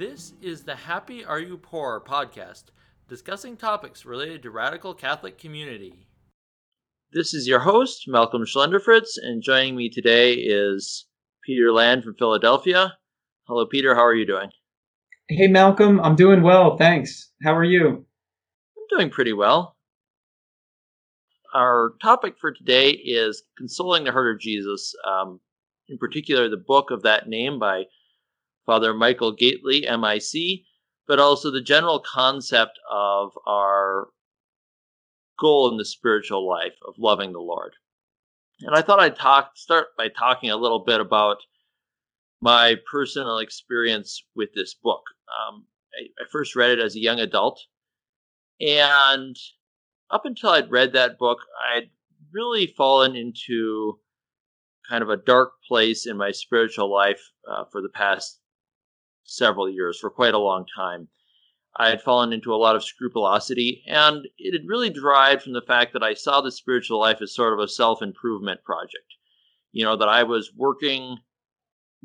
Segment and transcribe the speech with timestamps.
[0.00, 2.70] This is the Happy Are You Poor podcast,
[3.06, 6.06] discussing topics related to radical Catholic community.
[7.12, 11.04] This is your host, Malcolm Schlenderfritz, and joining me today is
[11.44, 12.94] Peter Land from Philadelphia.
[13.46, 13.94] Hello, Peter.
[13.94, 14.48] How are you doing?
[15.28, 16.00] Hey, Malcolm.
[16.00, 16.78] I'm doing well.
[16.78, 17.32] Thanks.
[17.44, 17.86] How are you?
[17.88, 19.76] I'm doing pretty well.
[21.54, 25.40] Our topic for today is Consoling the Heart of Jesus, um,
[25.90, 27.82] in particular, the book of that name by
[28.70, 30.60] Father Michael Gaitley, MIC,
[31.08, 34.10] but also the general concept of our
[35.40, 37.72] goal in the spiritual life of loving the Lord.
[38.60, 41.38] And I thought I'd talk start by talking a little bit about
[42.40, 45.02] my personal experience with this book.
[45.48, 47.60] Um, I, I first read it as a young adult,
[48.60, 49.34] and
[50.12, 51.38] up until I'd read that book,
[51.74, 51.90] I'd
[52.32, 53.98] really fallen into
[54.88, 58.40] kind of a dark place in my spiritual life uh, for the past
[59.30, 61.08] several years, for quite a long time.
[61.76, 65.62] I had fallen into a lot of scrupulosity, and it had really derived from the
[65.62, 69.14] fact that I saw the spiritual life as sort of a self improvement project.
[69.72, 71.18] You know, that I was working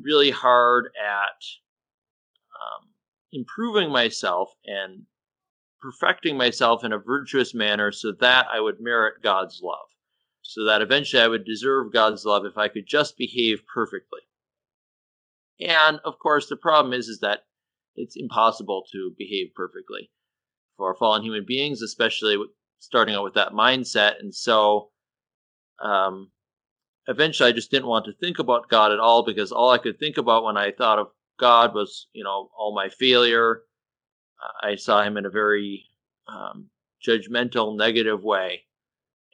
[0.00, 1.42] really hard at
[2.54, 2.90] um,
[3.32, 5.02] improving myself and
[5.80, 9.88] perfecting myself in a virtuous manner so that I would merit God's love,
[10.42, 14.20] so that eventually I would deserve God's love if I could just behave perfectly.
[15.60, 17.40] And of course, the problem is is that
[17.94, 20.10] it's impossible to behave perfectly
[20.76, 22.36] for fallen human beings, especially
[22.78, 24.20] starting out with that mindset.
[24.20, 24.90] And so,
[25.82, 26.30] um,
[27.06, 29.98] eventually, I just didn't want to think about God at all because all I could
[29.98, 33.62] think about when I thought of God was, you know, all my failure.
[34.62, 35.84] I saw Him in a very
[36.28, 36.68] um,
[37.06, 38.64] judgmental, negative way,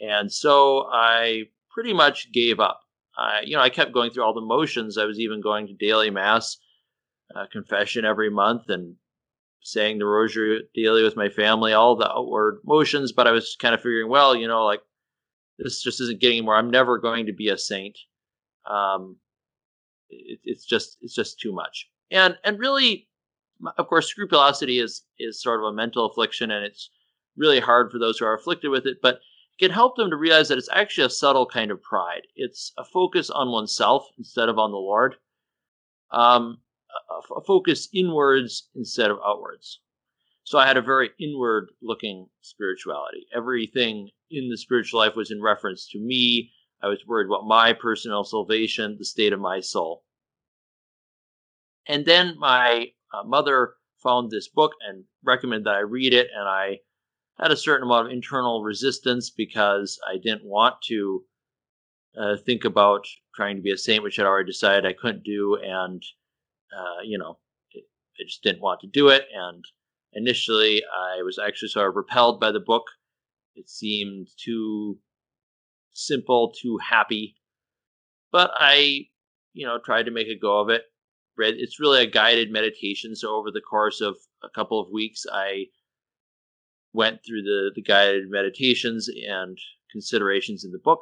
[0.01, 2.82] and so I pretty much gave up.
[3.17, 4.99] I, you know, I kept going through all the motions.
[4.99, 6.57] I was even going to daily mass,
[7.35, 8.97] uh, confession every month, and
[9.61, 13.13] saying the rosary daily with my family, all the outward motions.
[13.13, 14.81] But I was kind of figuring, well, you know, like
[15.59, 16.57] this just isn't getting anywhere.
[16.57, 17.99] I'm never going to be a saint.
[18.69, 19.17] Um,
[20.09, 21.89] it, it's just it's just too much.
[22.11, 23.09] And and really,
[23.79, 26.91] of course, scrupulosity is is sort of a mental affliction, and it's
[27.37, 28.99] really hard for those who are afflicted with it.
[29.03, 29.21] But
[29.63, 32.23] can help them to realize that it's actually a subtle kind of pride.
[32.35, 35.15] It's a focus on oneself instead of on the Lord,
[36.11, 36.59] um,
[37.11, 39.81] a, a focus inwards instead of outwards.
[40.43, 43.27] So I had a very inward looking spirituality.
[43.33, 46.51] Everything in the spiritual life was in reference to me.
[46.83, 50.03] I was worried about my personal salvation, the state of my soul.
[51.87, 56.49] And then my uh, mother found this book and recommended that I read it, and
[56.49, 56.81] I
[57.43, 61.25] had a certain amount of internal resistance because I didn't want to
[62.17, 63.05] uh, think about
[63.35, 66.03] trying to be a saint, which I'd already decided I couldn't do, and
[66.77, 67.39] uh, you know,
[67.75, 69.25] I just didn't want to do it.
[69.35, 69.65] And
[70.13, 72.85] initially, I was actually sort of repelled by the book.
[73.57, 74.99] It seemed too
[75.93, 77.37] simple, too happy,
[78.31, 79.07] but I,
[79.53, 80.83] you know, tried to make a go of it.
[81.37, 85.25] Read it's really a guided meditation, so over the course of a couple of weeks,
[85.33, 85.67] I
[86.93, 89.59] went through the, the guided meditations and
[89.91, 91.01] considerations in the book.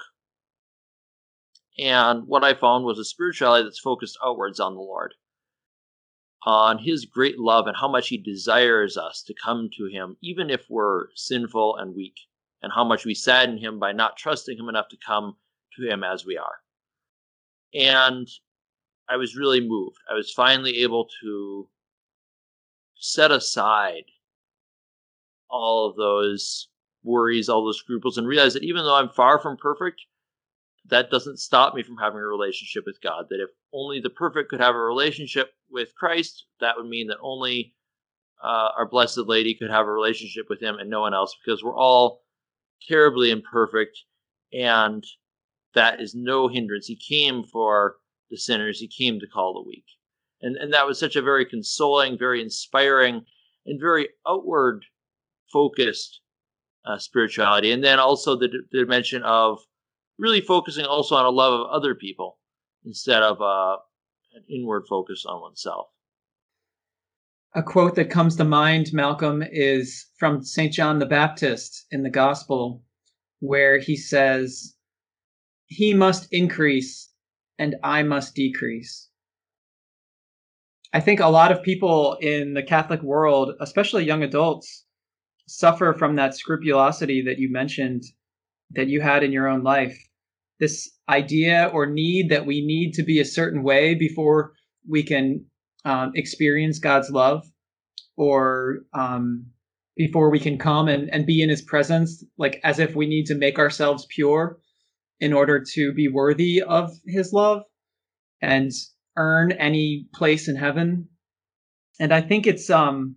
[1.78, 5.14] And what I found was a spirituality that's focused outwards on the Lord,
[6.44, 10.50] on His great love and how much He desires us to come to Him, even
[10.50, 12.16] if we're sinful and weak,
[12.62, 15.36] and how much we sadden Him by not trusting Him enough to come
[15.76, 16.58] to Him as we are.
[17.72, 18.28] And
[19.08, 19.96] I was really moved.
[20.10, 21.68] I was finally able to
[22.96, 24.04] set aside
[25.50, 26.68] all of those
[27.02, 30.00] worries, all those scruples, and realize that even though I'm far from perfect,
[30.86, 33.26] that doesn't stop me from having a relationship with God.
[33.30, 37.18] That if only the perfect could have a relationship with Christ, that would mean that
[37.20, 37.74] only
[38.42, 41.62] uh, our Blessed Lady could have a relationship with Him and no one else, because
[41.62, 42.22] we're all
[42.88, 43.98] terribly imperfect,
[44.52, 45.04] and
[45.74, 46.86] that is no hindrance.
[46.86, 47.96] He came for
[48.30, 49.84] the sinners, He came to call the weak.
[50.42, 53.24] And, and that was such a very consoling, very inspiring,
[53.66, 54.84] and very outward
[55.52, 56.20] focused
[56.84, 59.58] uh, spirituality, and then also the, the, dimension of
[60.18, 62.38] really focusing also on a love of other people
[62.84, 63.76] instead of uh,
[64.34, 65.88] an inward focus on oneself.
[67.54, 70.72] A quote that comes to mind, Malcolm, is from St.
[70.72, 72.82] John the Baptist in the Gospel,
[73.40, 74.76] where he says,
[75.66, 77.10] He must increase
[77.58, 79.08] and I must decrease.
[80.92, 84.86] I think a lot of people in the Catholic world, especially young adults,
[85.50, 88.04] suffer from that scrupulosity that you mentioned
[88.70, 89.98] that you had in your own life.
[90.60, 94.52] This idea or need that we need to be a certain way before
[94.88, 95.44] we can
[95.84, 97.44] um, experience God's love
[98.16, 99.46] or um,
[99.96, 103.26] before we can come and, and be in his presence, like as if we need
[103.26, 104.58] to make ourselves pure
[105.18, 107.62] in order to be worthy of his love
[108.40, 108.70] and
[109.16, 111.08] earn any place in heaven.
[111.98, 113.16] And I think it's um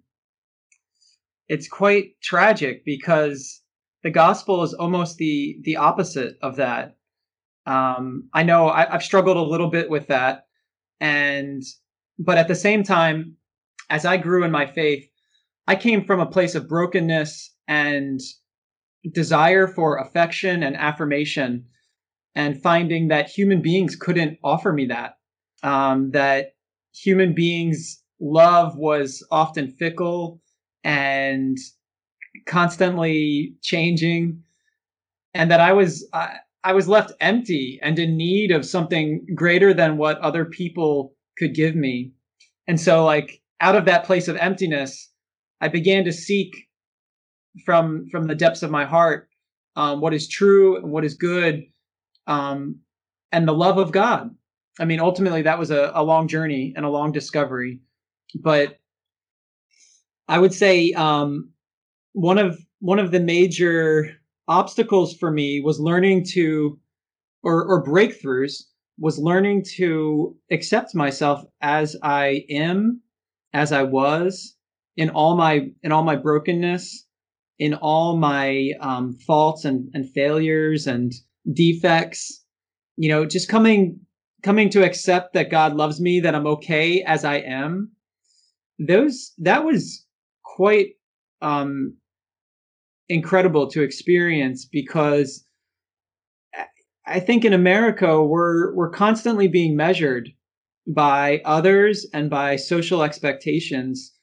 [1.48, 3.62] it's quite tragic because
[4.04, 6.98] the gospel is almost the the opposite of that.
[7.66, 10.46] Um, I know I, I've struggled a little bit with that,
[11.00, 11.62] and
[12.20, 13.38] but at the same time,
[13.90, 15.06] as I grew in my faith,
[15.68, 18.20] I came from a place of brokenness and
[19.12, 21.66] desire for affection and affirmation,
[22.36, 25.18] and finding that human beings couldn't offer me that.
[25.62, 26.56] Um, that
[26.94, 30.42] human beings' love was often fickle
[30.84, 31.58] and
[32.48, 34.44] constantly changing,
[35.34, 39.74] and that I was I, I was left empty and in need of something greater
[39.74, 42.14] than what other people could give me.
[42.68, 45.12] And so, like out of that place of emptiness,
[45.62, 46.56] I began to seek
[47.66, 49.30] from from the depths of my heart
[49.76, 51.64] um, what is true and what is good,
[52.28, 52.80] um,
[53.32, 54.30] and the love of God.
[54.80, 57.80] I mean, ultimately, that was a, a long journey and a long discovery,
[58.36, 58.80] but
[60.28, 61.52] I would say um,
[62.14, 64.10] one of one of the major
[64.48, 66.80] obstacles for me was learning to,
[67.44, 68.64] or or breakthroughs
[68.98, 73.02] was learning to accept myself as I am,
[73.54, 74.56] as I was,
[74.96, 77.06] in all my in all my brokenness,
[77.60, 81.12] in all my um, faults and and failures and
[81.52, 82.44] defects.
[82.96, 84.00] You know, just coming
[84.44, 87.92] coming to accept that God loves me, that I'm okay as I am.
[88.80, 90.06] Those that was
[90.54, 90.90] quite
[91.42, 91.98] um,
[93.10, 95.46] incredible to experience because
[97.08, 100.30] I think in America we're we're constantly being measured
[100.88, 104.14] by others and by social expectations.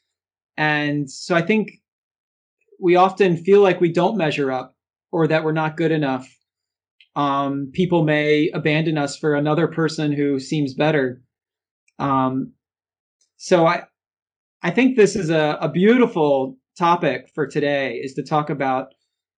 [0.57, 1.73] And so I think
[2.81, 4.77] we often feel like we don't measure up
[5.11, 6.29] or that we're not good enough.
[7.17, 11.23] Um, people may abandon us for another person who seems better.
[11.99, 12.53] Um,
[13.37, 13.83] so I,
[14.63, 18.89] I think this is a, a beautiful topic for today is to talk about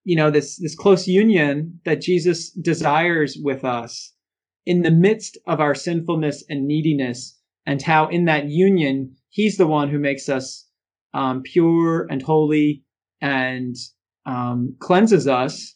[0.03, 4.13] you know this this close union that Jesus desires with us
[4.65, 9.67] in the midst of our sinfulness and neediness and how in that union he's the
[9.67, 10.67] one who makes us
[11.13, 12.83] um, pure and holy
[13.21, 13.75] and
[14.25, 15.75] um, cleanses us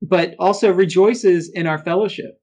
[0.00, 2.40] but also rejoices in our fellowship.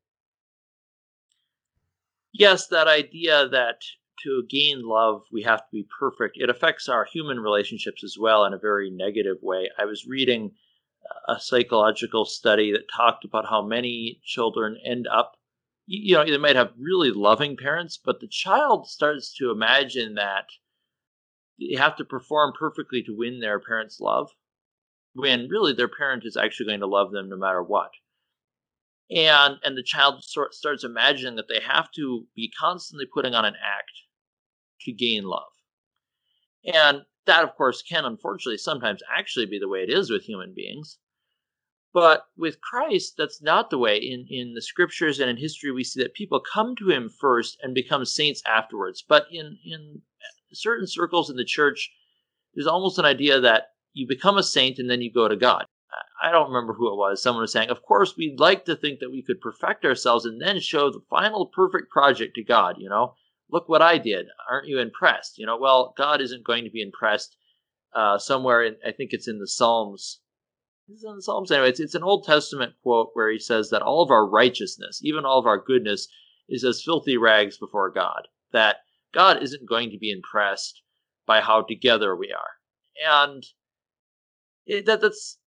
[2.34, 3.78] Yes that idea that
[4.24, 6.38] to gain love we have to be perfect.
[6.38, 9.70] It affects our human relationships as well in a very negative way.
[9.78, 10.52] I was reading
[11.28, 15.36] a psychological study that talked about how many children end up
[15.86, 20.48] you know they might have really loving parents but the child starts to imagine that
[21.60, 24.32] they have to perform perfectly to win their parents love
[25.14, 27.92] when really their parent is actually going to love them no matter what
[29.10, 33.46] and and the child sort starts imagining that they have to be constantly putting on
[33.46, 33.92] an act
[34.82, 35.44] to gain love
[36.66, 40.54] and that, of course, can unfortunately sometimes actually be the way it is with human
[40.54, 40.98] beings.
[41.94, 43.98] But with Christ, that's not the way.
[43.98, 47.58] In, in the scriptures and in history, we see that people come to him first
[47.64, 49.04] and become saints afterwards.
[49.08, 50.02] But in, in
[50.52, 51.90] certain circles in the church,
[52.54, 55.66] there's almost an idea that you become a saint and then you go to God.
[56.22, 57.22] I don't remember who it was.
[57.22, 60.42] Someone was saying, Of course, we'd like to think that we could perfect ourselves and
[60.42, 63.16] then show the final perfect project to God, you know?
[63.50, 64.28] look what I did.
[64.50, 65.38] Aren't you impressed?
[65.38, 67.38] You know, well, God isn't going to be impressed.
[67.94, 70.20] Uh, somewhere in, I think it's in the Psalms.
[70.90, 71.52] Is in the Psalms?
[71.52, 75.00] Anyway, it's, it's an Old Testament quote where he says that all of our righteousness,
[75.04, 76.08] even all of our goodness,
[76.50, 78.28] is as filthy rags before God.
[78.52, 78.78] That
[79.14, 80.82] God isn't going to be impressed
[81.26, 83.24] by how together we are.
[83.24, 83.44] And
[84.66, 85.40] it, that, that's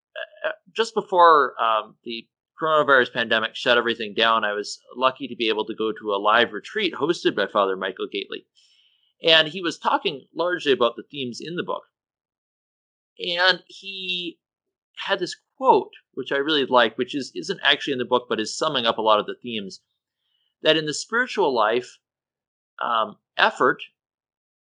[0.74, 2.26] just before um, the
[2.60, 6.18] coronavirus pandemic shut everything down, I was lucky to be able to go to a
[6.18, 8.44] live retreat hosted by Father Michael Gaitley.
[9.22, 11.84] And he was talking largely about the themes in the book.
[13.18, 14.38] And he
[14.96, 18.40] had this quote, which I really like, which is, isn't actually in the book, but
[18.40, 19.80] is summing up a lot of the themes
[20.62, 21.98] that in the spiritual life,
[22.80, 23.82] um, effort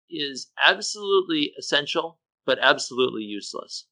[0.10, 3.86] is absolutely essential, but absolutely useless.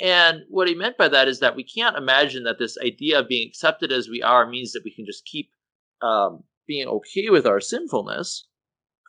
[0.00, 3.28] And what he meant by that is that we can't imagine that this idea of
[3.28, 5.50] being accepted as we are means that we can just keep
[6.00, 8.48] um, being okay with our sinfulness.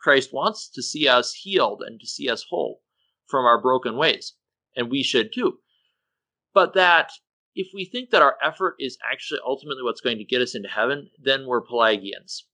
[0.02, 2.82] Christ wants to see us healed and to see us whole
[3.26, 4.34] from our broken ways,
[4.76, 5.58] and we should too.
[6.52, 7.10] But that
[7.56, 10.68] if we think that our effort is actually ultimately what's going to get us into
[10.68, 12.46] heaven, then we're Pelagians.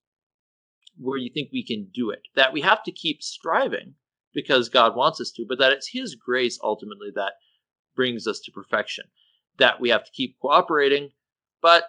[0.98, 2.22] where you think we can do it.
[2.36, 3.94] That we have to keep striving
[4.32, 7.32] because God wants us to, but that it's His grace ultimately that
[7.94, 9.04] brings us to perfection.
[9.58, 11.10] That we have to keep cooperating,
[11.60, 11.84] but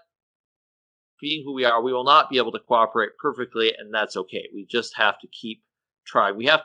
[1.21, 4.49] being who we are, we will not be able to cooperate perfectly, and that's okay.
[4.53, 5.63] We just have to keep
[6.05, 6.35] trying.
[6.35, 6.63] We have,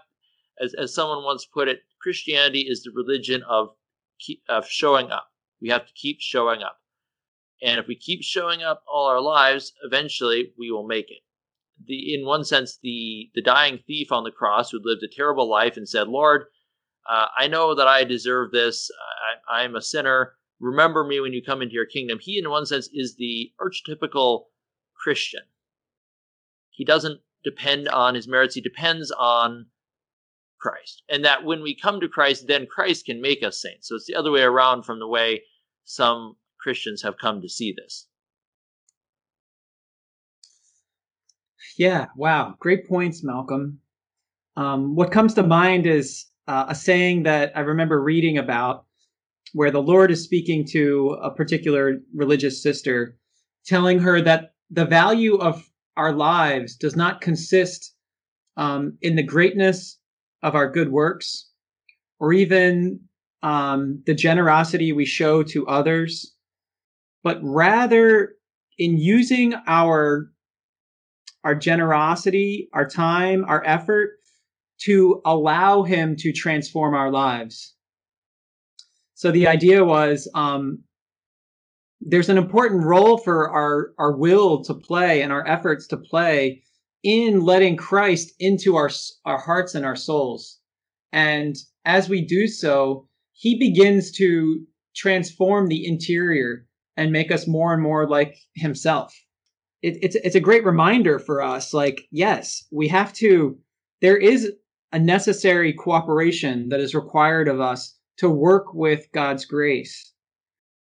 [0.61, 3.69] as, as someone once put it, Christianity is the religion of
[4.49, 5.29] of showing up.
[5.61, 6.79] We have to keep showing up,
[7.63, 11.23] and if we keep showing up all our lives, eventually we will make it.
[11.85, 15.49] The in one sense, the the dying thief on the cross who lived a terrible
[15.49, 16.47] life and said, "Lord,
[17.09, 18.91] uh, I know that I deserve this.
[19.51, 22.19] I, I'm a sinner remember me when you come into your kingdom.
[22.21, 24.45] He, in one sense, is the archetypical
[24.95, 25.43] Christian.
[26.71, 29.67] He doesn't depend on his merits, he depends on
[30.61, 31.03] Christ.
[31.09, 33.89] And that when we come to Christ, then Christ can make us saints.
[33.89, 35.43] So it's the other way around from the way
[35.85, 38.09] some Christians have come to see this.
[41.79, 42.55] Yeah, wow.
[42.59, 43.81] Great points, Malcolm.
[44.57, 48.85] Um, what comes to mind is uh, a saying that I remember reading about
[49.53, 53.17] where the Lord is speaking to a particular religious sister,
[53.65, 57.95] telling her that the value of our lives does not consist
[58.57, 59.99] um, in the greatness
[60.43, 61.51] of our good works
[62.19, 63.01] or even
[63.43, 66.35] um, the generosity we show to others,
[67.23, 68.35] but rather
[68.79, 70.31] in using our
[71.45, 74.16] our generosity, our time, our effort
[74.83, 77.75] to allow Him to transform our lives.
[79.15, 80.85] So the idea was um,
[82.01, 86.63] there's an important role for our our will to play and our efforts to play
[87.03, 88.91] in letting Christ into our
[89.25, 90.59] our hearts and our souls.
[91.13, 94.65] And as we do so, he begins to
[94.95, 96.67] transform the interior
[96.97, 99.15] and make us more and more like himself.
[99.83, 101.73] It, it's it's a great reminder for us.
[101.73, 103.59] Like, yes, we have to.
[104.03, 104.53] There is
[104.93, 110.13] a necessary cooperation that is required of us to work with God's grace.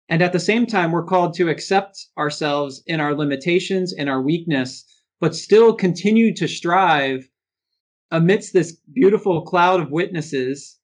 [0.10, 4.22] And at the same time, we're called to accept ourselves in our limitations and our
[4.22, 4.86] weakness,
[5.20, 7.28] but still continue to strive
[8.12, 10.78] amidst this beautiful cloud of witnesses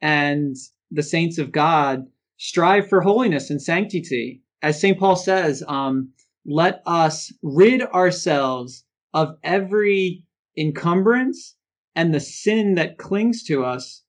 [0.00, 0.54] and
[0.90, 4.42] the saints of God, strive for holiness and sanctity.
[4.62, 4.98] As St.
[4.98, 6.12] Paul says, um,
[6.46, 10.24] let us rid ourselves of every
[10.56, 11.56] encumbrance
[11.94, 14.02] and the sin that clings to us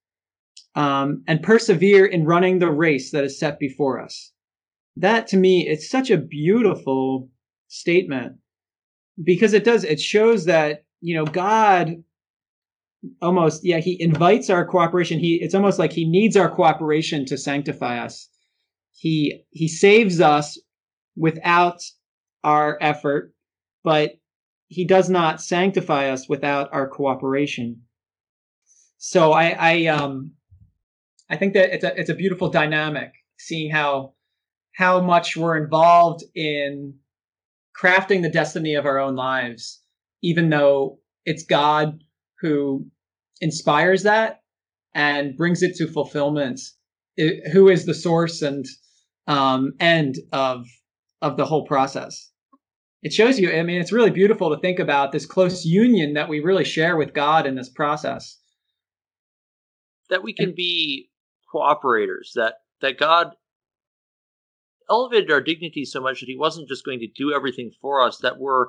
[0.76, 4.32] um, and persevere in running the race that is set before us.
[4.98, 7.30] That to me, it's such a beautiful
[7.68, 8.38] statement
[9.24, 12.04] because it does, it shows that, you know, God
[13.22, 15.20] almost, yeah, he invites our cooperation.
[15.20, 18.30] He, it's almost like he needs our cooperation to sanctify us.
[18.94, 20.60] He, he saves us
[21.16, 21.82] without
[22.44, 23.34] our effort,
[23.84, 24.21] but
[24.72, 27.82] he does not sanctify us without our cooperation.
[28.98, 30.32] So I, I, um,
[31.30, 34.14] I think that it's a it's a beautiful dynamic seeing how
[34.74, 36.96] how much we're involved in
[37.78, 39.82] crafting the destiny of our own lives,
[40.24, 42.02] even though it's God
[42.40, 42.86] who
[43.42, 44.42] inspires that
[44.96, 46.62] and brings it to fulfillment.
[47.18, 48.66] It, who is the source and
[49.28, 50.66] um, end of
[51.22, 52.31] of the whole process?
[53.02, 53.52] It shows you.
[53.52, 56.98] I mean, it's really beautiful to think about this close union that we really share
[56.98, 58.38] with God in this process.
[60.10, 61.10] That we can be
[61.54, 63.32] cooperators that that God
[64.90, 68.18] elevated our dignity so much that he wasn't just going to do everything for us
[68.18, 68.68] that we're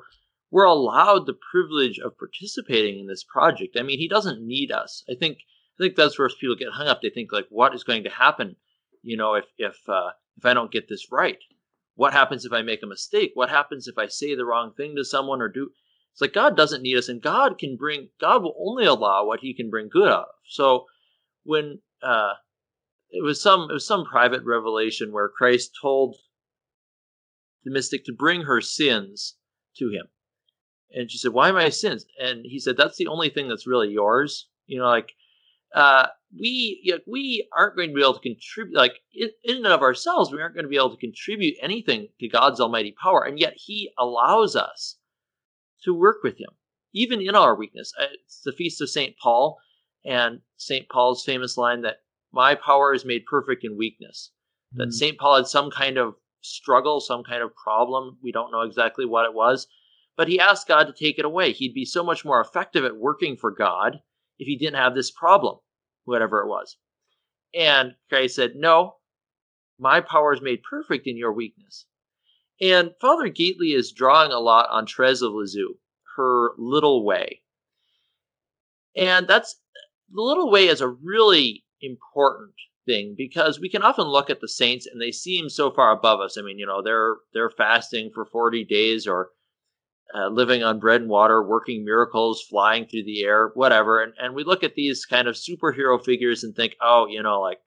[0.50, 3.76] we're allowed the privilege of participating in this project.
[3.78, 5.02] I mean, he doesn't need us.
[5.10, 5.38] I think
[5.78, 7.00] I think that's where people get hung up.
[7.02, 8.56] They think like, what is going to happen?
[9.02, 11.38] You know, if if uh, if I don't get this right,
[11.94, 13.32] what happens if I make a mistake?
[13.34, 15.70] What happens if I say the wrong thing to someone or do?
[16.12, 18.08] It's like God doesn't need us, and God can bring.
[18.20, 20.34] God will only allow what He can bring good out of.
[20.46, 20.86] So
[21.44, 22.34] when uh,
[23.10, 26.16] it was some it was some private revelation where Christ told
[27.64, 29.36] the mystic to bring her sins
[29.76, 30.08] to him.
[30.90, 32.04] And she said, Why my sins?
[32.20, 34.48] And he said, That's the only thing that's really yours.
[34.66, 35.12] You know, like
[35.74, 36.06] uh,
[36.38, 39.66] we you know, we aren't going to be able to contribute like in, in and
[39.66, 43.24] of ourselves, we aren't going to be able to contribute anything to God's almighty power.
[43.24, 44.96] And yet he allows us
[45.84, 46.50] to work with him,
[46.94, 47.92] even in our weakness.
[47.98, 49.16] Uh, it's the feast of St.
[49.18, 49.58] Paul,
[50.04, 50.88] and St.
[50.88, 51.98] Paul's famous line that
[52.32, 54.30] my power is made perfect in weakness.
[54.74, 55.18] That St.
[55.18, 58.16] Paul had some kind of struggle, some kind of problem.
[58.22, 59.66] We don't know exactly what it was,
[60.16, 61.52] but he asked God to take it away.
[61.52, 64.00] He'd be so much more effective at working for God
[64.38, 65.58] if he didn't have this problem,
[66.04, 66.76] whatever it was.
[67.54, 68.96] And Christ said, No,
[69.78, 71.86] my power is made perfect in your weakness.
[72.60, 75.74] And Father Gaitley is drawing a lot on Therese of Lisieux,
[76.16, 77.42] her little way.
[78.96, 79.58] And that's
[80.12, 82.52] the little way is a really important
[82.86, 86.20] thing because we can often look at the saints and they seem so far above
[86.20, 86.36] us.
[86.38, 89.30] I mean, you know, they're they're fasting for 40 days or
[90.14, 94.02] uh, living on bread and water, working miracles, flying through the air, whatever.
[94.02, 97.40] And and we look at these kind of superhero figures and think, "Oh, you know,
[97.40, 97.60] like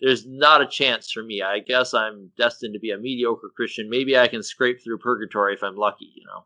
[0.00, 1.40] there's not a chance for me.
[1.42, 3.88] I guess I'm destined to be a mediocre Christian.
[3.88, 6.44] Maybe I can scrape through purgatory if I'm lucky, you know."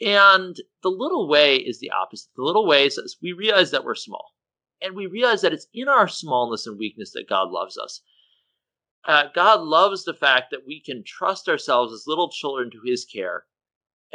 [0.00, 2.30] And the little way is the opposite.
[2.36, 4.34] The little way says we realize that we're small
[4.82, 8.02] and we realize that it's in our smallness and weakness that God loves us.
[9.04, 13.04] Uh, God loves the fact that we can trust ourselves as little children to His
[13.04, 13.44] care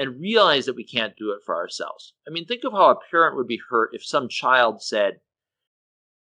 [0.01, 2.13] and realize that we can't do it for ourselves.
[2.27, 5.19] I mean, think of how a parent would be hurt if some child said,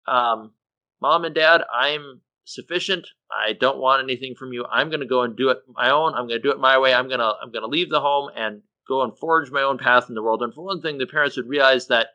[0.07, 0.53] um,
[0.99, 3.07] Mom and Dad, I'm sufficient.
[3.31, 4.65] I don't want anything from you.
[4.71, 6.15] I'm going to go and do it my own.
[6.15, 6.93] I'm going to do it my way.
[6.93, 9.77] I'm going to I'm going to leave the home and go and forge my own
[9.77, 10.41] path in the world.
[10.41, 12.07] And for one thing, the parents would realize that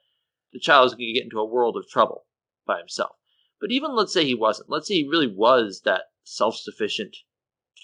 [0.52, 2.25] the child is going to get into a world of trouble
[2.66, 3.16] by himself.
[3.61, 4.69] But even let's say he wasn't.
[4.69, 7.16] Let's say he really was that self sufficient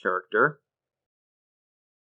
[0.03, 0.61] character.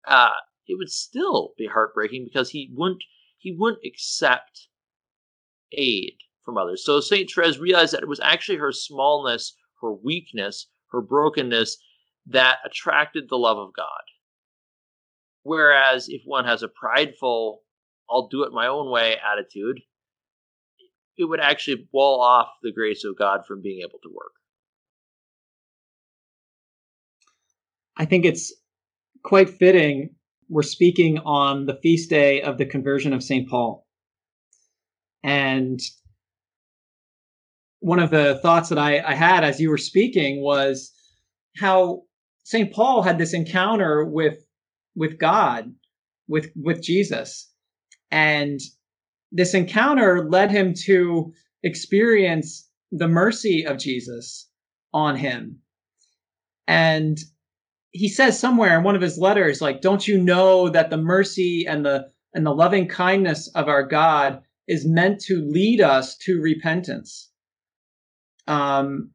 [0.05, 0.31] Uh,
[0.67, 3.03] it would still be heartbreaking because he wouldn't
[3.39, 4.69] he wouldn't accept
[5.73, 6.15] aid
[6.45, 6.85] from others.
[6.85, 11.77] So Saint Therese realized that it was actually her smallness, her weakness, her brokenness
[12.27, 14.03] that attracted the love of God.
[15.43, 17.63] Whereas if one has a prideful,
[18.09, 19.81] I'll do it my own way attitude,
[21.17, 24.33] it would actually wall off the grace of God from being able to work.
[27.97, 28.53] I think it's
[29.23, 30.15] quite fitting.
[30.53, 33.49] We're speaking on the feast day of the conversion of St.
[33.49, 33.87] Paul.
[35.25, 35.81] And
[37.81, 40.93] one of the thoughts that I, I had as you were speaking was
[41.57, 42.03] how
[42.45, 42.71] St.
[42.71, 44.45] Paul had this encounter with
[44.95, 45.73] with God,
[46.29, 47.51] with with Jesus.
[48.11, 48.61] And
[49.31, 54.51] this encounter led him to experience the mercy of Jesus
[54.93, 55.61] on him.
[56.69, 57.17] And
[57.93, 61.65] he says somewhere in one of his letters like don't you know that the mercy
[61.69, 66.41] and the and the loving kindness of our God is meant to lead us to
[66.41, 67.31] repentance.
[68.47, 69.11] Um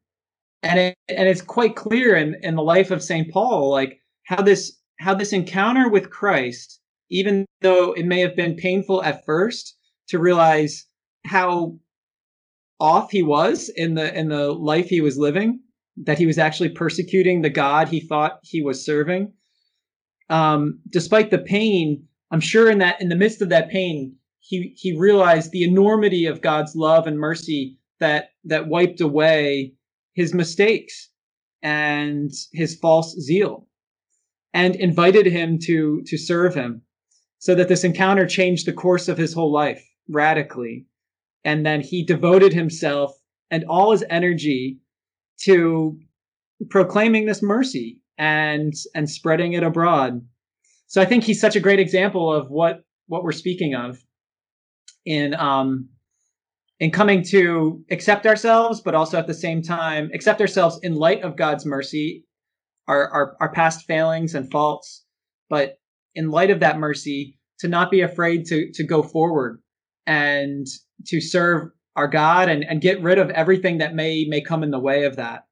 [0.63, 3.31] and it, and it's quite clear in in the life of St.
[3.31, 8.55] Paul like how this how this encounter with Christ even though it may have been
[8.55, 9.75] painful at first
[10.09, 10.85] to realize
[11.25, 11.77] how
[12.79, 15.61] off he was in the in the life he was living
[16.03, 19.31] that he was actually persecuting the god he thought he was serving
[20.29, 24.73] um, despite the pain i'm sure in that in the midst of that pain he
[24.77, 29.73] he realized the enormity of god's love and mercy that that wiped away
[30.13, 31.09] his mistakes
[31.61, 33.67] and his false zeal
[34.53, 36.81] and invited him to to serve him
[37.39, 40.85] so that this encounter changed the course of his whole life radically.
[41.43, 43.13] And then he devoted himself
[43.51, 44.79] and all his energy
[45.43, 45.99] to
[46.69, 50.21] proclaiming this mercy and and spreading it abroad.
[50.87, 53.99] So I think he's such a great example of what what we're speaking of
[55.05, 55.89] in um
[56.79, 61.23] in coming to accept ourselves, but also at the same time accept ourselves in light
[61.23, 62.25] of God's mercy,
[62.87, 65.05] our our, our past failings and faults,
[65.49, 65.77] but
[66.15, 69.61] in light of that mercy, to not be afraid to to go forward
[70.05, 70.65] and
[71.05, 74.71] to serve our God and, and get rid of everything that may may come in
[74.71, 75.47] the way of that.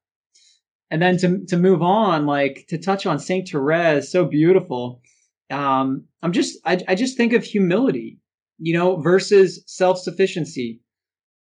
[0.90, 5.02] And then to to move on, like to touch on Saint Therese, so beautiful.
[5.50, 8.20] Um, I'm just I, I just think of humility,
[8.58, 10.80] you know, versus self sufficiency.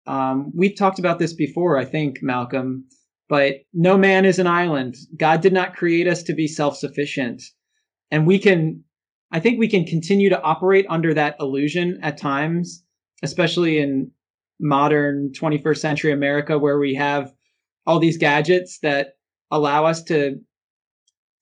[0.07, 2.85] Um, we've talked about this before, I think, Malcolm.
[3.29, 4.95] But no man is an island.
[5.17, 7.43] God did not create us to be self sufficient,
[8.09, 8.83] and we can.
[9.29, 12.83] I think we can continue to operate under that illusion at times
[13.23, 14.11] especially in
[14.59, 17.31] modern 21st century America where we have
[17.85, 19.13] all these gadgets that
[19.51, 20.39] allow us to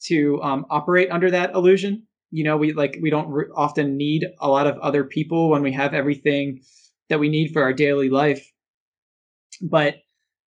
[0.04, 2.04] to um, operate under that illusion.
[2.32, 5.64] You know, we like we don't re- often need a lot of other people when
[5.64, 6.62] we have everything
[7.10, 8.52] that we need for our daily life.
[9.62, 9.96] But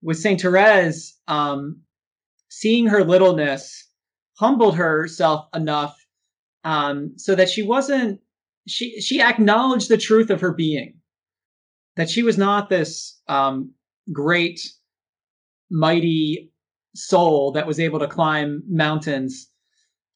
[0.02, 1.81] with Saint Therese, um,
[2.50, 3.88] seeing her littleness
[4.38, 5.96] humbled herself enough
[6.64, 8.20] um, so that she wasn't
[8.66, 10.97] she she acknowledged the truth of her being
[11.98, 13.72] that she was not this um,
[14.12, 14.61] great,
[15.68, 16.52] mighty
[16.94, 19.50] soul that was able to climb mountains,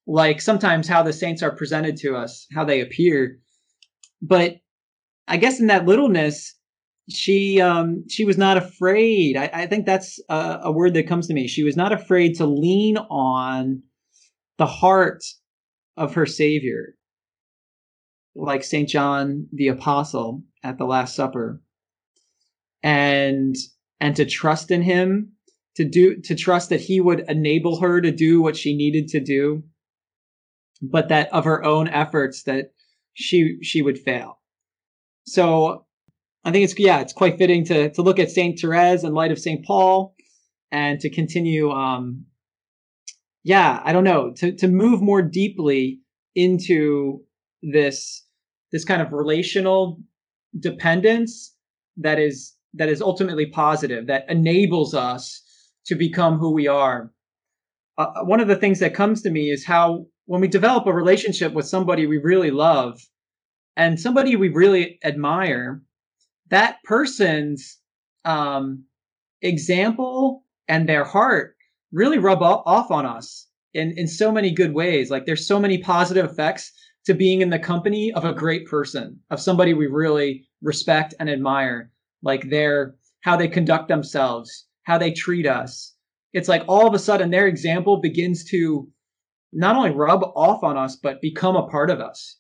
[0.07, 3.41] like sometimes how the saints are presented to us, how they appear.
[4.23, 4.59] But
[5.27, 6.55] I guess in that littleness,
[7.11, 9.37] she um, she was not afraid.
[9.37, 11.49] I, I think that's a, a word that comes to me.
[11.49, 13.83] She was not afraid to lean on
[14.57, 15.25] the heart
[15.97, 16.95] of her Savior
[18.37, 18.89] like St.
[18.89, 21.61] John the Apostle at the Last Supper
[22.83, 23.57] and
[24.01, 25.33] and to trust in him
[25.77, 29.21] to do to trust that he would enable her to do what she needed to
[29.21, 29.63] do
[30.83, 32.73] but that of her own efforts that
[33.15, 34.41] she she would fail.
[35.27, 35.87] So
[36.45, 39.31] i think it's yeah it's quite fitting to to look at saint therese in light
[39.31, 40.15] of saint paul
[40.73, 42.25] and to continue um
[43.45, 46.01] yeah i don't know to to move more deeply
[46.35, 47.23] into
[47.63, 48.27] this
[48.73, 50.01] this kind of relational
[50.59, 51.55] dependence
[51.97, 55.43] that is that is ultimately positive that enables us
[55.87, 57.13] to become who we are.
[57.99, 60.87] Uh, uh, one of the things that comes to me is how when we develop
[60.87, 62.99] a relationship with somebody we really love
[63.77, 65.83] and somebody we really admire
[66.49, 67.79] that person's
[68.25, 68.85] um,
[69.43, 71.57] example and their heart
[71.93, 75.11] really rub off on us in in so many good ways.
[75.11, 76.73] Like there's so many positive effects
[77.07, 81.29] to being in the company of a great person, of somebody we really respect and
[81.29, 81.91] admire,
[82.23, 85.95] like their how they conduct themselves, how they treat us.
[86.33, 88.89] It's like all of a sudden their example begins to
[89.53, 92.39] not only rub off on us, but become a part of us.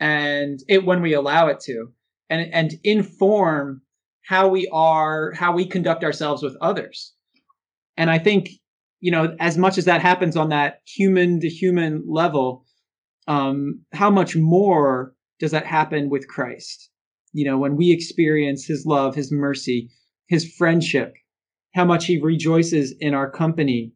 [0.00, 1.92] And it when we allow it to
[2.30, 3.82] and and inform
[4.24, 7.12] how we are, how we conduct ourselves with others.
[7.96, 8.50] And I think,
[9.00, 12.64] you know, as much as that happens on that human to human level,
[13.26, 16.91] um, how much more does that happen with Christ?
[17.32, 19.90] You know, when we experience his love, his mercy,
[20.28, 21.14] his friendship,
[21.74, 23.92] how much he rejoices in our company,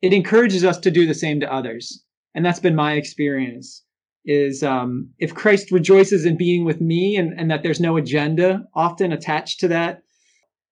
[0.00, 2.04] it encourages us to do the same to others.
[2.34, 3.84] And that's been my experience
[4.24, 8.64] is um, if Christ rejoices in being with me and, and that there's no agenda
[8.74, 10.02] often attached to that,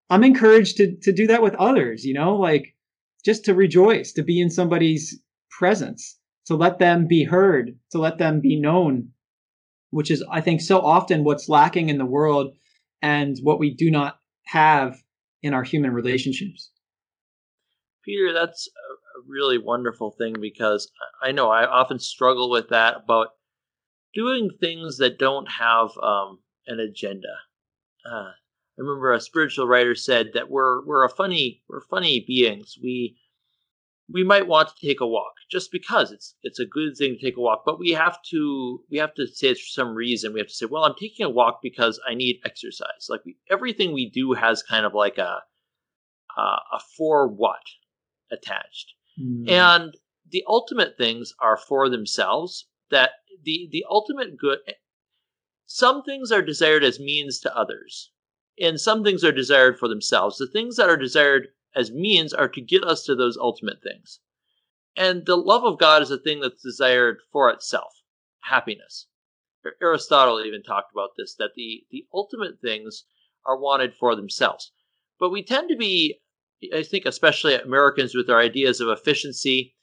[0.09, 2.75] I'm encouraged to, to do that with others, you know, like
[3.25, 5.21] just to rejoice, to be in somebody's
[5.51, 9.09] presence to let them be heard, to let them be known,
[9.91, 12.55] which is, I think, so often what's lacking in the world
[13.03, 15.03] and what we do not have
[15.43, 16.71] in our human relationships.
[18.05, 20.91] Peter, that's a really wonderful thing because
[21.23, 23.29] I know I often struggle with that about
[24.15, 27.29] doing things that don't have um, an agenda.
[28.05, 32.79] Uh, I remember a spiritual writer said that we're we're a funny we're funny beings.
[32.83, 33.17] We
[34.13, 37.21] we might want to take a walk just because it's it's a good thing to
[37.25, 40.33] take a walk but we have to we have to say it for some reason
[40.33, 43.09] we have to say well i'm taking a walk because i need exercise.
[43.09, 45.41] Like we, everything we do has kind of like a
[46.37, 47.63] uh, a for what
[48.31, 48.95] attached.
[49.21, 49.51] Mm.
[49.51, 49.95] and
[50.31, 53.11] the ultimate things are for themselves that
[53.45, 54.59] the the ultimate good
[55.67, 58.11] some things are desired as means to others
[58.61, 60.37] and some things are desired for themselves.
[60.37, 64.21] The things that are desired as means are to get us to those ultimate things.
[64.97, 67.93] And the love of God is a thing that's desired for itself
[68.45, 69.07] happiness.
[69.83, 73.05] Aristotle even talked about this that the, the ultimate things
[73.47, 74.73] are wanted for themselves.
[75.19, 76.21] But we tend to be,
[76.75, 79.77] I think, especially Americans with our ideas of efficiency,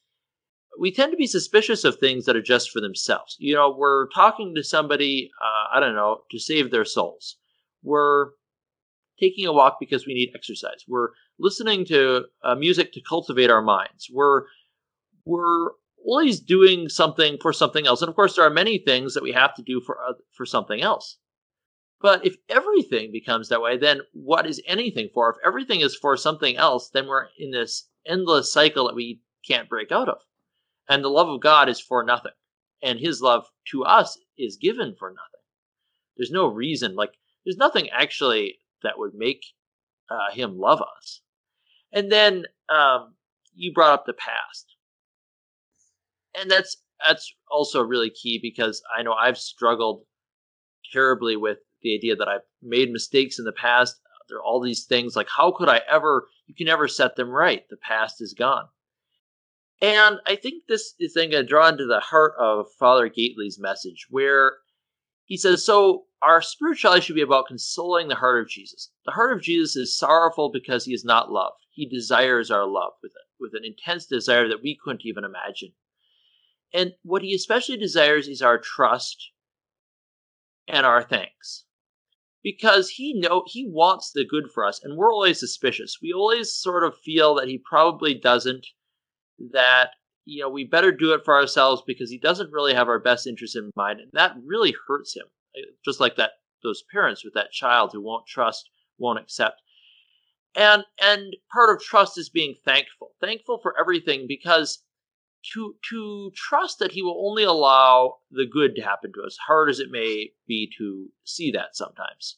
[0.79, 3.35] we tend to be suspicious of things that are just for themselves.
[3.39, 7.37] You know, we're talking to somebody, uh, I don't know, to save their souls.
[7.83, 8.31] We're
[9.19, 10.83] taking a walk because we need exercise.
[10.87, 14.09] We're listening to uh, music to cultivate our minds.
[14.11, 14.43] We're
[15.25, 15.71] we're
[16.05, 19.33] always doing something for something else, and of course, there are many things that we
[19.33, 21.17] have to do for uh, for something else.
[21.99, 25.31] But if everything becomes that way, then what is anything for?
[25.31, 29.69] If everything is for something else, then we're in this endless cycle that we can't
[29.69, 30.19] break out of.
[30.87, 32.33] And the love of God is for nothing,
[32.81, 35.41] and His love to us is given for nothing.
[36.15, 37.13] There's no reason, like
[37.45, 39.43] there's nothing actually that would make
[40.09, 41.21] uh, Him love us.
[41.97, 43.15] And then um,
[43.55, 44.67] you brought up the past,
[46.39, 50.03] and that's that's also really key because I know I've struggled
[50.93, 53.95] terribly with the idea that I've made mistakes in the past.
[54.29, 56.27] There are all these things like how could I ever?
[56.45, 57.63] You can never set them right.
[57.71, 58.67] The past is gone.
[59.81, 63.57] And I think this is then going to draw into the heart of Father Gaitley's
[63.59, 64.57] message, where
[65.25, 68.91] he says, So our spirituality should be about consoling the heart of Jesus.
[69.03, 71.57] The heart of Jesus is sorrowful because he is not loved.
[71.77, 75.73] He desires our love with it, with an intense desire that we couldn't even imagine.
[76.73, 79.29] And what he especially desires is our trust
[80.67, 81.65] and our thanks.
[82.41, 85.99] Because he know he wants the good for us, and we're always suspicious.
[86.01, 88.65] We always sort of feel that he probably doesn't,
[89.51, 89.91] that
[90.25, 93.27] you know, we better do it for ourselves because he doesn't really have our best
[93.27, 95.27] interest in mind, and that really hurts him
[95.85, 96.31] just like that
[96.63, 99.61] those parents with that child who won't trust, won't accept.
[100.55, 103.13] And and part of trust is being thankful.
[103.21, 104.83] Thankful for everything because
[105.53, 109.69] to to trust that he will only allow the good to happen to us, hard
[109.69, 112.37] as it may be to see that sometimes.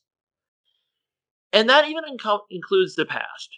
[1.51, 3.49] And that even includes the past.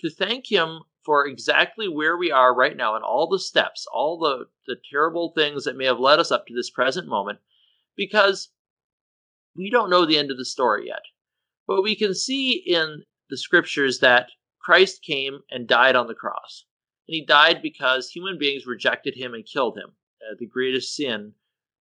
[0.00, 4.18] To thank him for exactly where we are right now and all the steps, all
[4.18, 7.38] the, the terrible things that may have led us up to this present moment,
[7.96, 8.50] because
[9.56, 11.02] we don't know the end of the story yet.
[11.66, 16.66] But we can see in the scriptures that Christ came and died on the cross.
[17.08, 19.90] And he died because human beings rejected him and killed him,
[20.22, 21.32] uh, the greatest sin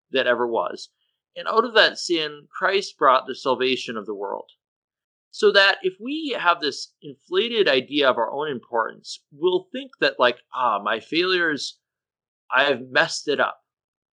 [0.09, 0.89] that ever was.
[1.35, 4.49] And out of that sin, Christ brought the salvation of the world.
[5.29, 10.19] So that if we have this inflated idea of our own importance, we'll think that,
[10.19, 11.77] like, ah, my failures,
[12.49, 13.59] I have messed it up.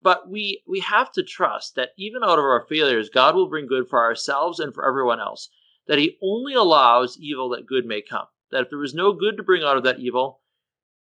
[0.02, 3.65] But we, we have to trust that even out of our failures, God will bring
[3.65, 5.49] good for ourselves and for everyone else.
[5.89, 8.28] That He only allows evil that good may come.
[8.52, 10.39] That if there was no good to bring out of that evil,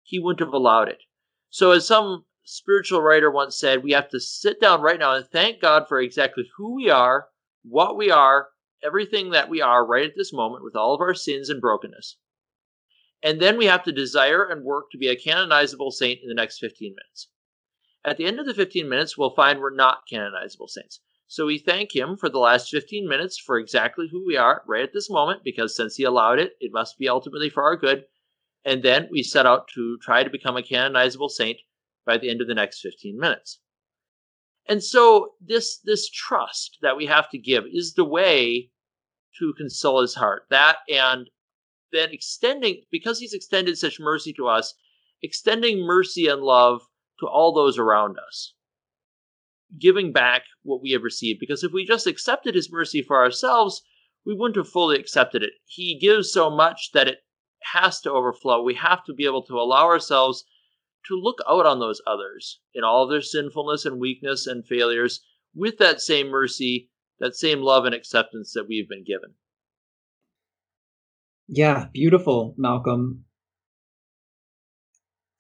[0.04, 1.02] He wouldn't have allowed it.
[1.50, 5.26] So, as some spiritual writer once said, we have to sit down right now and
[5.26, 7.28] thank God for exactly who we are,
[7.64, 8.50] what we are,
[8.84, 12.18] everything that we are right at this moment with all of our sins and brokenness.
[13.22, 16.34] And then we have to desire and work to be a canonizable saint in the
[16.34, 17.30] next 15 minutes.
[18.04, 21.00] At the end of the 15 minutes, we'll find we're not canonizable saints.
[21.26, 24.82] So we thank him for the last 15 minutes for exactly who we are right
[24.82, 28.04] at this moment, because since he allowed it, it must be ultimately for our good.
[28.64, 31.58] And then we set out to try to become a canonizable saint
[32.06, 33.60] by the end of the next 15 minutes.
[34.66, 38.70] And so this this trust that we have to give is the way
[39.38, 40.46] to console his heart.
[40.48, 41.28] That and
[41.92, 44.74] then extending because he's extended such mercy to us,
[45.22, 46.82] extending mercy and love
[47.20, 48.54] to all those around us.
[49.78, 53.82] Giving back what we have received because if we just accepted his mercy for ourselves,
[54.24, 55.52] we wouldn't have fully accepted it.
[55.66, 57.18] He gives so much that it
[57.72, 58.62] has to overflow.
[58.62, 60.44] We have to be able to allow ourselves
[61.06, 65.20] to look out on those others in all their sinfulness and weakness and failures
[65.54, 69.34] with that same mercy, that same love and acceptance that we've been given.
[71.46, 73.24] Yeah, beautiful, Malcolm.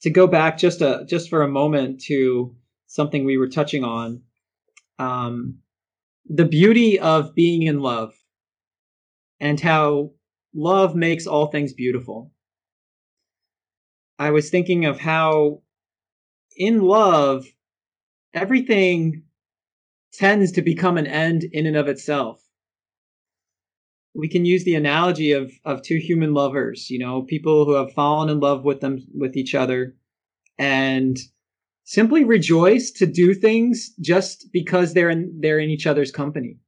[0.02, 2.54] To go back just a just for a moment to
[2.94, 4.22] something we were touching on,
[5.00, 5.58] um,
[6.26, 8.14] the beauty of being in love,
[9.40, 10.12] and how
[10.54, 12.30] love makes all things beautiful.
[14.16, 15.62] I was thinking of how
[16.56, 17.44] in love,
[18.32, 19.24] everything
[20.12, 22.40] tends to become an end in and of itself.
[24.14, 27.92] We can use the analogy of, of two human lovers, you know, people who have
[27.92, 29.96] fallen in love with them, with each other
[30.56, 31.18] and
[31.84, 36.58] simply rejoice to do things just because they're in, they're in each other's company.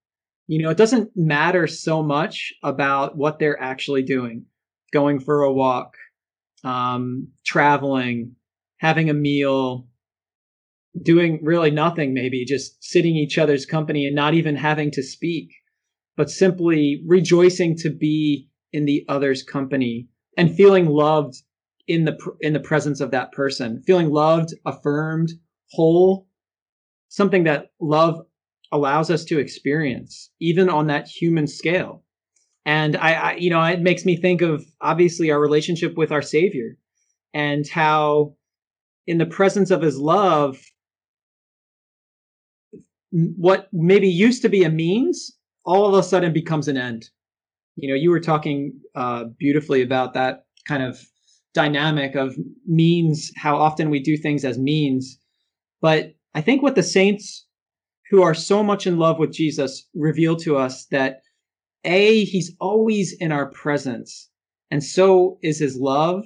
[0.47, 4.45] You know, it doesn't matter so much about what they're actually doing,
[4.93, 5.95] going for a walk,
[6.63, 8.37] um, traveling,
[8.79, 9.89] having a meal,
[11.03, 15.51] doing really nothing, maybe just sitting each other's company and not even having to speak,
[16.17, 21.37] but simply rejoicing to be in the other's company and feeling loved
[21.89, 25.31] in the in the presence of that person, feeling loved, affirmed,
[25.71, 26.27] whole,
[27.09, 28.21] something that love
[28.73, 32.03] allows us to experience, even on that human scale.
[32.65, 36.23] And I, I, you know, it makes me think of obviously our relationship with our
[36.23, 36.77] Savior
[37.33, 38.35] and how
[39.07, 40.59] in the presence of his love,
[43.11, 45.31] what maybe used to be a means
[45.65, 47.09] all of a sudden becomes an end.
[47.77, 50.99] You know, you were talking uh, beautifully about that kind of
[51.57, 55.19] dynamic of means, how often we do things as means.
[55.81, 57.47] But I think what the saints
[58.11, 61.23] who are so much in love with Jesus reveal to us that
[61.83, 64.29] a, he's always in our presence.
[64.71, 66.25] And so is his love.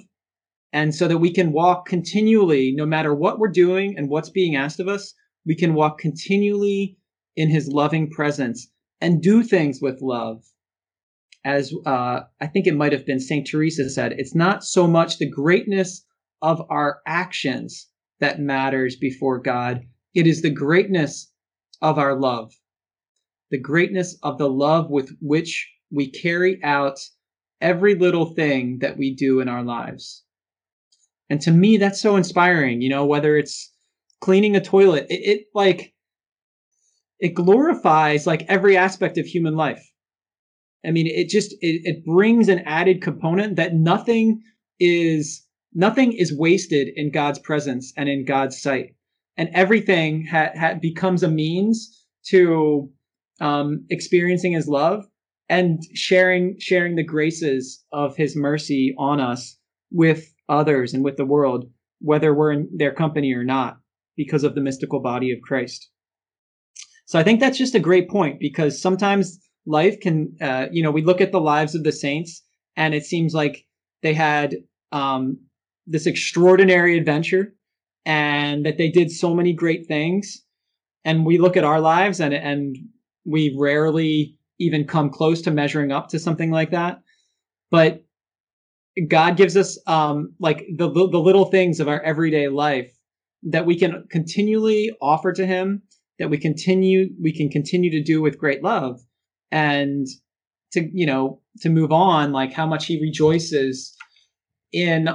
[0.73, 4.55] And so that we can walk continually, no matter what we're doing and what's being
[4.55, 5.13] asked of us,
[5.45, 6.97] we can walk continually
[7.35, 10.43] in his loving presence and do things with love.
[11.43, 13.47] As uh, I think it might have been St.
[13.47, 16.05] Teresa said, it's not so much the greatness
[16.41, 17.87] of our actions
[18.19, 19.81] that matters before God,
[20.13, 21.31] it is the greatness
[21.81, 22.53] of our love
[23.51, 26.99] the greatness of the love with which we carry out
[27.59, 30.23] every little thing that we do in our lives.
[31.29, 33.71] And to me, that's so inspiring, you know, whether it's
[34.21, 35.93] cleaning a toilet, it, it like,
[37.19, 39.85] it glorifies like every aspect of human life.
[40.85, 44.41] I mean, it just, it, it brings an added component that nothing
[44.79, 48.95] is, nothing is wasted in God's presence and in God's sight.
[49.37, 52.89] And everything ha, ha becomes a means to
[53.39, 55.05] um, experiencing his love
[55.49, 59.57] and sharing sharing the graces of his mercy on us
[59.91, 61.65] with others and with the world
[62.01, 63.77] whether we're in their company or not,
[64.17, 65.89] because of the mystical body of Christ.
[67.05, 70.91] So I think that's just a great point because sometimes life can, uh, you know,
[70.91, 72.43] we look at the lives of the saints
[72.75, 73.65] and it seems like
[74.01, 74.55] they had
[74.91, 75.37] um,
[75.87, 77.53] this extraordinary adventure
[78.05, 80.43] and that they did so many great things.
[81.05, 82.77] And we look at our lives and, and
[83.25, 87.01] we rarely even come close to measuring up to something like that.
[87.69, 88.03] But
[89.07, 92.91] God gives us um, like the, the, little things of our everyday life
[93.43, 95.81] that we can continually offer to Him,
[96.19, 98.99] that we continue we can continue to do with great love,
[99.51, 100.07] and
[100.73, 103.95] to you know to move on, like how much He rejoices
[104.71, 105.09] in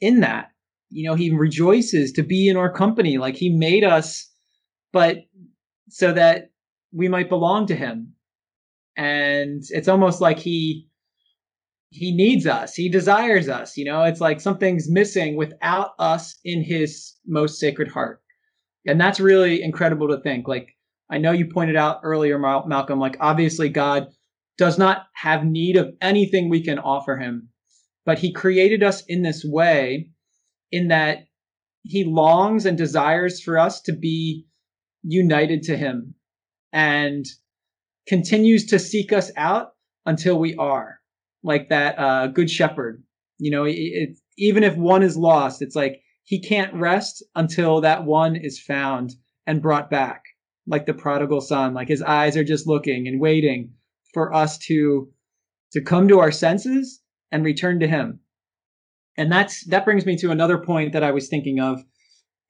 [0.00, 0.50] in that.
[0.90, 4.30] You know, He rejoices to be in our company, like He made us,
[4.92, 5.18] but
[5.88, 6.50] so that
[6.92, 8.14] we might belong to Him,
[8.96, 10.88] and it's almost like He
[11.90, 14.02] he needs us he desires us you know?
[14.04, 18.20] It's like something's missing without us in his most sacred heart.
[18.86, 20.76] And that's really incredible to think like
[21.10, 24.08] i know you pointed out earlier Mal- malcolm like obviously god
[24.56, 27.48] does not have need of anything we can offer him
[28.04, 30.10] but he created us in this way
[30.72, 31.26] in that
[31.82, 34.46] he longs and desires for us to be
[35.02, 36.14] united to him
[36.72, 37.24] and
[38.06, 39.72] continues to seek us out
[40.06, 40.98] until we are
[41.42, 43.02] like that uh, good shepherd.
[43.38, 47.80] You know, it, it, even if one is lost, it's like he can't rest until
[47.82, 49.14] that one is found
[49.46, 50.22] and brought back,
[50.68, 51.74] like the prodigal son.
[51.74, 53.72] Like his eyes are just looking and waiting
[54.14, 55.08] for us to
[55.72, 58.20] to come to our senses and return to him.
[59.16, 61.82] And that's that brings me to another point that I was thinking of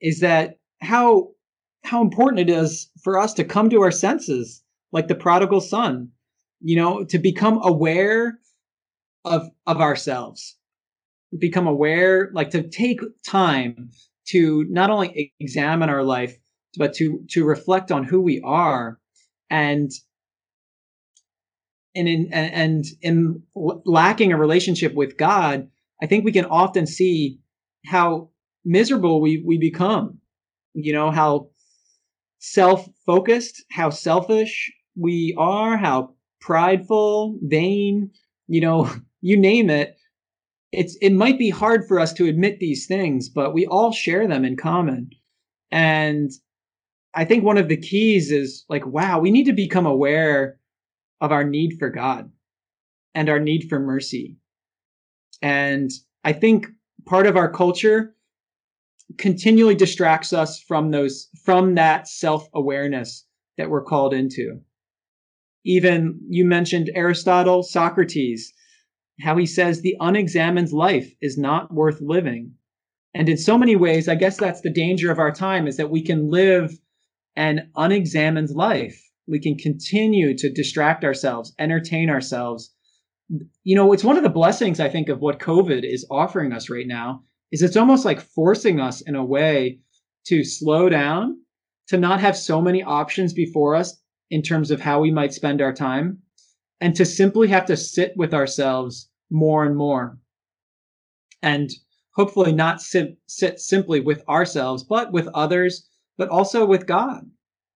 [0.01, 1.31] is that how
[1.85, 6.11] how important it is for us to come to our senses like the prodigal son
[6.61, 8.39] you know to become aware
[9.25, 10.57] of of ourselves
[11.39, 13.91] become aware like to take time
[14.27, 16.37] to not only examine our life
[16.79, 18.99] but to to reflect on who we are
[19.51, 19.91] and
[21.95, 25.69] and in and in lacking a relationship with god
[26.03, 27.41] i think we can often see
[27.87, 28.31] how
[28.69, 30.19] miserable we we become.
[30.75, 31.51] You know how
[32.41, 38.13] self-focused how selfish we are how prideful vain
[38.47, 39.97] you know you name it.
[40.71, 44.29] It's it might be hard for us to admit these things but we all share
[44.29, 45.11] them in common.
[45.71, 46.31] And
[47.19, 50.59] i think one of the keys is like wow we need to become aware
[51.21, 52.31] of our need for god
[53.15, 54.37] and our need for mercy
[55.43, 55.91] and
[56.25, 56.67] i think
[57.07, 58.15] part of our culture
[59.17, 63.25] continually distracts us from those from that self-awareness
[63.57, 64.61] that we're called into
[65.65, 68.53] even you mentioned aristotle socrates
[69.21, 72.53] how he says the unexamined life is not worth living.
[73.15, 75.91] And in so many ways, I guess that's the danger of our time is that
[75.91, 76.79] we can live
[77.39, 79.01] an unexamined life.
[79.29, 82.75] We can continue to distract ourselves, entertain ourselves.
[83.63, 86.69] You know, it's one of the blessings I think of what COVID is offering us
[86.69, 87.23] right now
[87.53, 89.79] is it's almost like forcing us in a way
[90.27, 91.41] to slow down,
[91.87, 95.63] to not have so many options before us in terms of how we might spend
[95.63, 96.19] our time
[96.81, 100.19] and to simply have to sit with ourselves more and more.
[101.41, 101.71] And
[102.17, 105.88] hopefully not sit, sit simply with ourselves, but with others,
[106.19, 107.23] but also with God,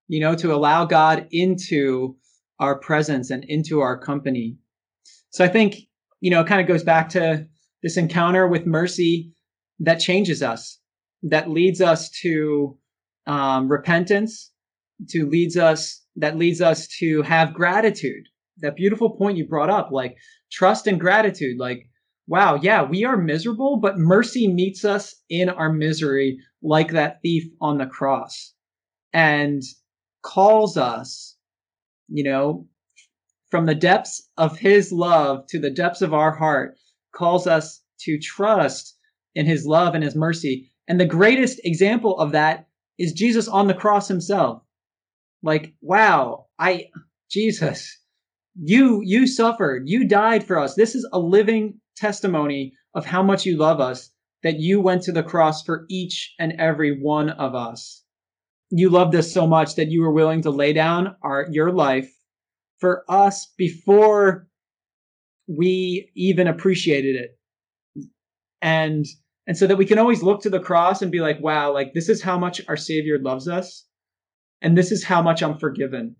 [0.09, 2.17] you know, to allow God into
[2.59, 4.59] our presence and into our company.
[5.31, 5.77] So I think,
[6.21, 7.47] you know, it kind of goes back to
[7.83, 9.33] this encounter with mercy
[9.81, 10.79] that changes us,
[11.23, 12.77] that leads us to
[13.27, 14.53] um, repentance,
[15.09, 18.25] to leads us, that leads us to have gratitude
[18.63, 20.17] that beautiful point you brought up, like
[20.51, 21.59] trust and gratitude.
[21.59, 21.89] Like,
[22.27, 27.45] wow, yeah, we are miserable, but mercy meets us in our misery, like that thief
[27.61, 28.55] on the cross,
[29.13, 29.63] and
[30.23, 31.37] calls us,
[32.09, 32.67] you know,
[33.51, 36.77] from the depths of his love to the depths of our heart,
[37.15, 38.97] calls us to trust
[39.35, 40.71] in his love and his mercy.
[40.89, 42.67] And the greatest example of that
[42.99, 44.63] is Jesus on the cross himself.
[45.43, 46.87] Like, wow, I,
[47.31, 47.99] Jesus,
[48.61, 53.47] you you suffered you died for us this is a living testimony of how much
[53.47, 54.11] you love us
[54.43, 58.05] that you went to the cross for each and every one of us.
[58.71, 62.11] You loved us so much that you were willing to lay down our your life
[62.79, 64.49] for us before
[65.47, 67.39] we even appreciated it.
[68.61, 69.07] And
[69.47, 71.93] and so that we can always look to the cross and be like wow like
[71.95, 73.87] this is how much our savior loves us
[74.61, 76.17] and this is how much i'm forgiven.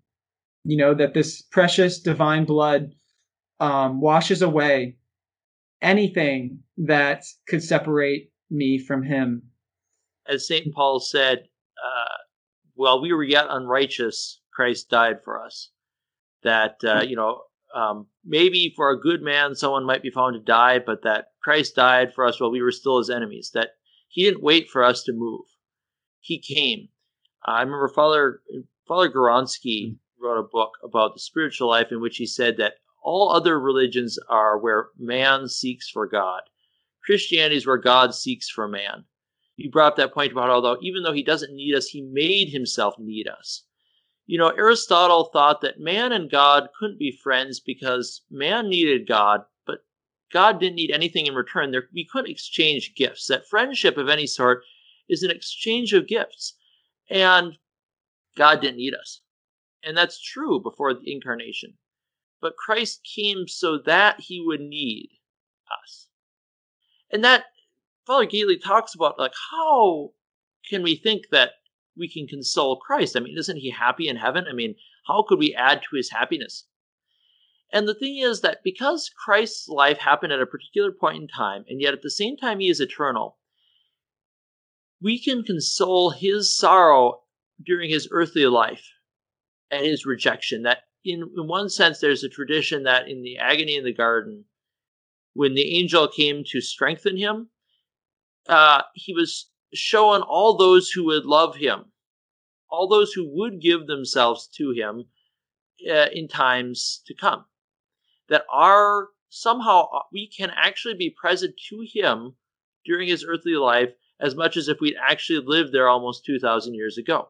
[0.65, 2.91] You know that this precious divine blood
[3.59, 4.97] um, washes away
[5.83, 9.43] anything that could separate me from him
[10.27, 10.73] as St.
[10.73, 11.39] Paul said,
[11.83, 12.17] uh,
[12.75, 15.69] while we were yet unrighteous, Christ died for us.
[16.43, 17.41] That, uh, you know,
[17.75, 21.75] um, maybe for a good man, someone might be found to die, but that Christ
[21.75, 23.71] died for us while we were still his enemies, that
[24.07, 25.45] he didn't wait for us to move.
[26.19, 26.89] He came.
[27.45, 28.41] I remember Father,
[28.87, 33.29] Father Goronsky wrote a book about the spiritual life in which he said that all
[33.29, 36.41] other religions are where man seeks for God.
[37.03, 39.05] Christianity is where God seeks for man.
[39.55, 42.49] You brought up that point about although even though he doesn't need us, he made
[42.49, 43.63] himself need us.
[44.25, 49.41] You know, Aristotle thought that man and God couldn't be friends because man needed God,
[49.65, 49.85] but
[50.31, 51.71] God didn't need anything in return.
[51.71, 53.27] There, we couldn't exchange gifts.
[53.27, 54.63] That friendship of any sort
[55.09, 56.55] is an exchange of gifts.
[57.09, 57.57] And
[58.37, 59.21] God didn't need us.
[59.83, 61.77] And that's true before the incarnation.
[62.43, 65.11] But Christ came so that he would need
[65.71, 66.09] us.
[67.09, 67.45] And that
[68.05, 70.11] Father Gaitley talks about like how
[70.69, 71.51] can we think that
[71.95, 73.15] we can console Christ?
[73.15, 74.45] I mean, isn't he happy in heaven?
[74.49, 74.75] I mean,
[75.07, 76.65] how could we add to his happiness?
[77.71, 81.63] And the thing is that because Christ's life happened at a particular point in time,
[81.69, 83.37] and yet at the same time he is eternal,
[85.01, 87.21] we can console his sorrow
[87.65, 88.85] during his earthly life
[89.71, 90.63] and his rejection.
[90.63, 94.45] That in, in one sense, there's a tradition that in the agony in the garden,
[95.33, 97.49] when the angel came to strengthen him,
[98.47, 101.85] uh, he was showing all those who would love him,
[102.69, 105.05] all those who would give themselves to him
[105.89, 107.45] uh, in times to come.
[108.29, 112.35] That are somehow uh, we can actually be present to him
[112.85, 113.89] during his earthly life
[114.19, 117.29] as much as if we'd actually lived there almost 2,000 years ago,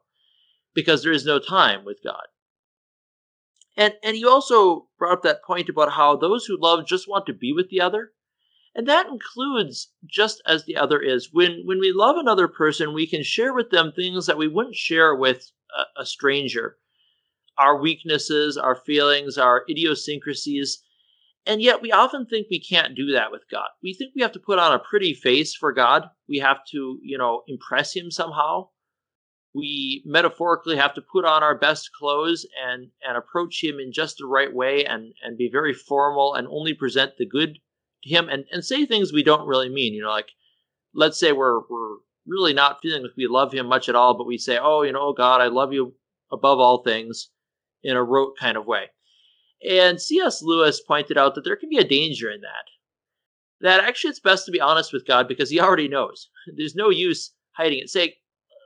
[0.76, 2.24] because there is no time with God.
[3.76, 7.26] And and you also brought up that point about how those who love just want
[7.26, 8.12] to be with the other.
[8.76, 11.30] And that includes just as the other is.
[11.32, 14.76] When when we love another person, we can share with them things that we wouldn't
[14.76, 16.78] share with a, a stranger.
[17.58, 20.82] Our weaknesses, our feelings, our idiosyncrasies.
[21.46, 23.68] And yet we often think we can't do that with God.
[23.84, 26.10] We think we have to put on a pretty face for God.
[26.28, 28.70] We have to, you know, impress him somehow
[29.54, 34.18] we metaphorically have to put on our best clothes and and approach him in just
[34.18, 37.60] the right way and and be very formal and only present the good
[38.04, 40.32] to him and and say things we don't really mean you know like
[40.94, 44.28] let's say we're we're really not feeling like we love him much at all but
[44.28, 45.94] we say oh you know oh god i love you
[46.32, 47.30] above all things
[47.84, 48.90] in a rote kind of way.
[49.68, 52.66] And cs lewis pointed out that there can be a danger in that.
[53.62, 56.30] That actually it's best to be honest with god because he already knows.
[56.56, 57.90] There's no use hiding it.
[57.90, 58.16] Say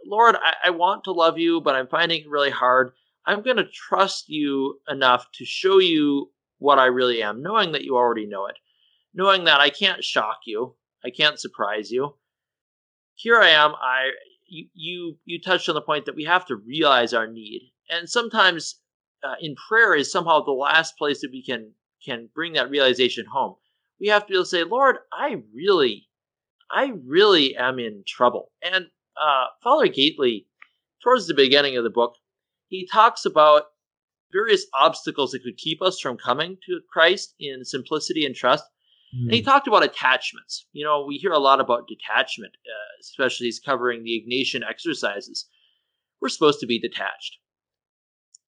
[0.08, 2.94] Lord, I, I want to love you, but I'm finding it really hard.
[3.26, 7.84] I'm going to trust you enough to show you what I really am, knowing that
[7.84, 8.56] you already know it,
[9.14, 12.16] knowing that I can't shock you, I can't surprise you.
[13.16, 13.74] Here I am.
[13.76, 14.12] I
[14.48, 18.10] you you, you touched on the point that we have to realize our need, and
[18.10, 18.80] sometimes
[19.24, 21.72] uh, in prayer is somehow the last place that we can
[22.06, 23.56] can bring that realization home.
[24.00, 26.08] We have to be able to say, Lord, I really,
[26.72, 28.88] I really am in trouble, and
[29.22, 30.46] uh, Father Gaitley,
[31.04, 32.16] towards the beginning of the book,
[32.68, 33.64] he talks about
[34.32, 38.66] various obstacles that could keep us from coming to Christ in simplicity and trust.
[39.16, 39.24] Mm.
[39.24, 39.46] And he hmm.
[39.46, 40.66] talked about attachments.
[40.74, 45.46] You know, we hear a lot about detachment, uh, especially he's covering the Ignatian exercises.
[46.22, 47.38] We're supposed to be detached.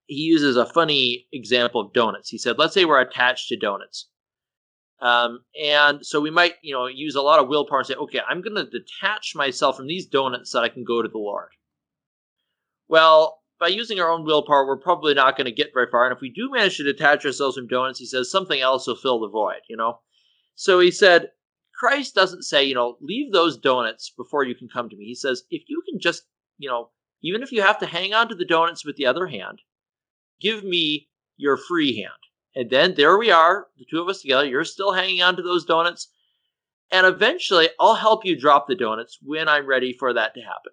[0.08, 2.30] He uses a funny example of donuts.
[2.30, 4.10] He said, let's say we're attached to donuts.
[5.02, 8.20] Um, and so we might, you know, use a lot of willpower and say, okay,
[8.28, 11.18] I'm going to detach myself from these donuts so that I can go to the
[11.18, 11.50] Lord.
[12.89, 16.06] Well, by using our own willpower, we're probably not going to get very far.
[16.06, 18.95] And if we do manage to detach ourselves from donuts, he says something else will
[18.95, 20.00] fill the void, you know?
[20.56, 21.30] So he said,
[21.78, 25.06] Christ doesn't say, you know, leave those donuts before you can come to me.
[25.06, 26.24] He says, if you can just,
[26.58, 26.89] you know,
[27.22, 29.62] even if you have to hang on to the donuts with the other hand,
[30.41, 32.12] give me your free hand.
[32.56, 34.45] And then there we are, the two of us together.
[34.45, 36.10] You're still hanging on to those donuts.
[36.91, 40.72] And eventually, I'll help you drop the donuts when I'm ready for that to happen.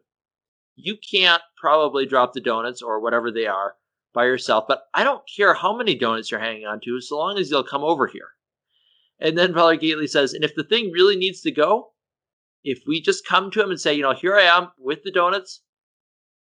[0.75, 3.75] You can't probably drop the donuts or whatever they are
[4.15, 7.39] by yourself, but I don't care how many donuts you're hanging on to, so long
[7.39, 8.29] as you'll come over here.
[9.21, 11.93] And then Father Gaitley says, and if the thing really needs to go,
[12.65, 15.13] if we just come to him and say, you know, here I am with the
[15.13, 15.61] donuts,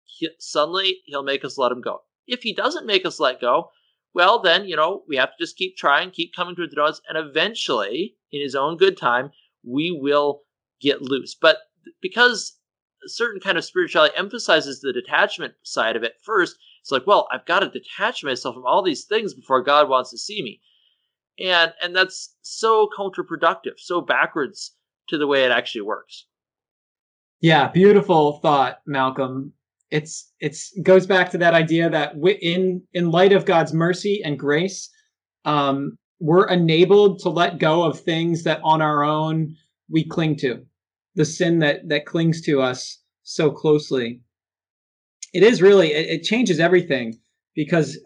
[0.05, 2.01] he, suddenly he'll make us let him go.
[2.27, 3.71] If he doesn't make us let go,
[4.13, 7.01] well, then, you know, we have to just keep trying, keep coming to the donuts,
[7.07, 9.31] and eventually, in his own good time,
[9.63, 10.41] we will
[10.81, 11.35] get loose.
[11.35, 11.57] But
[12.01, 12.57] because
[13.05, 17.27] a certain kind of spirituality emphasizes the detachment side of it first, it's like, well,
[17.31, 20.61] I've got to detach myself from all these things before God wants to see me.
[21.39, 24.75] And and that's so counterproductive, so backwards
[25.07, 26.25] to the way it actually works.
[27.41, 29.53] Yeah, beautiful thought, Malcolm.
[29.91, 34.37] It's it's goes back to that idea that in in light of God's mercy and
[34.37, 34.89] grace,
[35.45, 39.55] um, we're enabled to let go of things that on our own
[39.89, 40.63] we cling to,
[41.15, 44.21] the sin that that clings to us so closely.
[45.33, 47.19] It is really it, it changes everything
[47.55, 47.97] because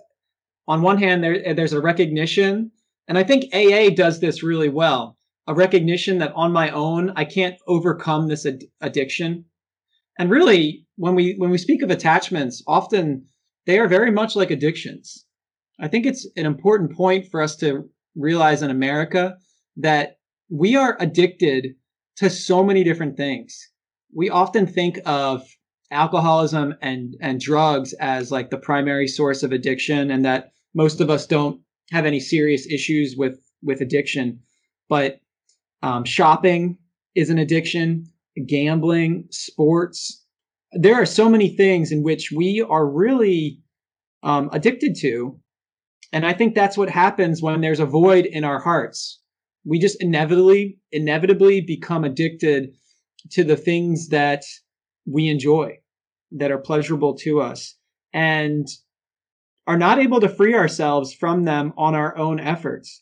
[0.67, 2.71] on one hand there there's a recognition,
[3.07, 5.17] and I think AA does this really well
[5.47, 9.45] a recognition that on my own I can't overcome this ad- addiction.
[10.19, 13.25] And really, when we when we speak of attachments, often
[13.65, 15.25] they are very much like addictions.
[15.79, 19.35] I think it's an important point for us to realize in America
[19.77, 20.17] that
[20.49, 21.75] we are addicted
[22.17, 23.57] to so many different things.
[24.15, 25.41] We often think of
[25.89, 31.09] alcoholism and and drugs as like the primary source of addiction and that most of
[31.09, 31.61] us don't
[31.91, 34.39] have any serious issues with with addiction
[34.89, 35.19] but
[35.81, 36.77] um, shopping
[37.15, 38.05] is an addiction,
[38.47, 40.23] gambling, sports.
[40.71, 43.59] There are so many things in which we are really
[44.23, 45.39] um, addicted to.
[46.11, 49.19] And I think that's what happens when there's a void in our hearts.
[49.65, 52.69] We just inevitably, inevitably become addicted
[53.31, 54.43] to the things that
[55.05, 55.77] we enjoy,
[56.31, 57.75] that are pleasurable to us,
[58.13, 58.67] and
[59.65, 63.01] are not able to free ourselves from them on our own efforts.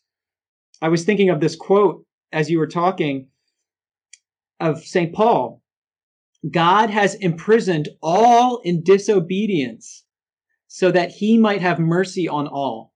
[0.81, 3.27] I was thinking of this quote as you were talking
[4.61, 5.13] of St.
[5.13, 5.61] Paul,
[6.49, 10.03] God has imprisoned all in disobedience
[10.67, 12.93] so that he might have mercy on all.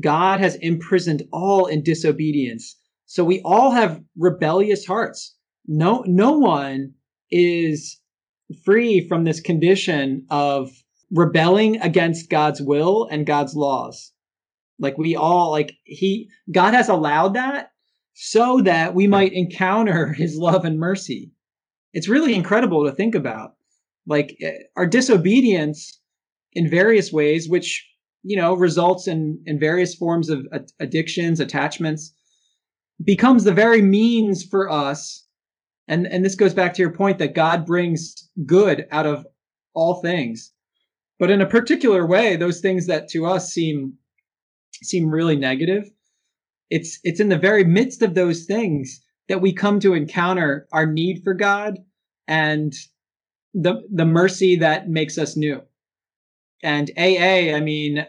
[0.00, 2.76] God has imprisoned all in disobedience.
[3.06, 5.36] So we all have rebellious hearts.
[5.66, 6.94] No, no one
[7.30, 8.00] is
[8.64, 10.70] free from this condition of
[11.10, 14.12] rebelling against God's will and God's laws.
[14.78, 17.71] Like we all like he God has allowed that
[18.14, 21.30] so that we might encounter his love and mercy.
[21.92, 23.54] It's really incredible to think about.
[24.06, 26.00] Like eh, our disobedience
[26.54, 27.88] in various ways which
[28.22, 30.46] you know results in in various forms of
[30.80, 32.14] addictions, attachments
[33.04, 35.26] becomes the very means for us
[35.88, 39.26] and and this goes back to your point that God brings good out of
[39.74, 40.52] all things.
[41.18, 43.94] But in a particular way, those things that to us seem
[44.82, 45.90] seem really negative,
[46.72, 50.86] it's it's in the very midst of those things that we come to encounter our
[50.86, 51.78] need for God
[52.26, 52.72] and
[53.52, 55.60] the the mercy that makes us new.
[56.62, 58.06] And AA, I mean,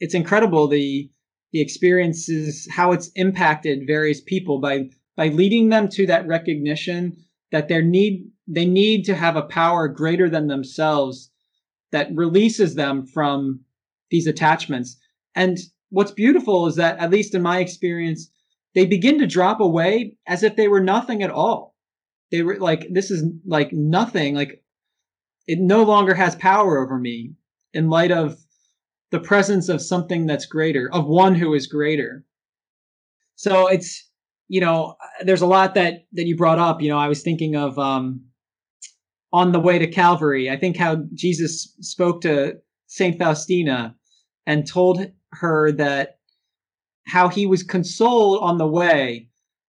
[0.00, 1.08] it's incredible the
[1.52, 7.16] the experiences how it's impacted various people by by leading them to that recognition
[7.52, 11.30] that their need they need to have a power greater than themselves
[11.92, 13.60] that releases them from
[14.10, 14.96] these attachments
[15.36, 15.58] and
[15.90, 18.30] what's beautiful is that, at least in my experience,
[18.74, 21.76] they begin to drop away as if they were nothing at all.
[22.30, 24.34] They were like, this is like nothing.
[24.34, 24.62] Like
[25.46, 27.34] it no longer has power over me
[27.74, 28.38] in light of
[29.10, 32.24] the presence of something that's greater, of one who is greater.
[33.34, 34.08] So it's,
[34.46, 36.80] you know, there's a lot that, that you brought up.
[36.80, 38.24] You know, I was thinking of, um,
[39.32, 40.50] on the way to Calvary.
[40.50, 42.54] I think how Jesus spoke to
[42.86, 43.96] Saint Faustina
[44.46, 46.18] and told her that
[47.06, 49.28] how he was consoled on the way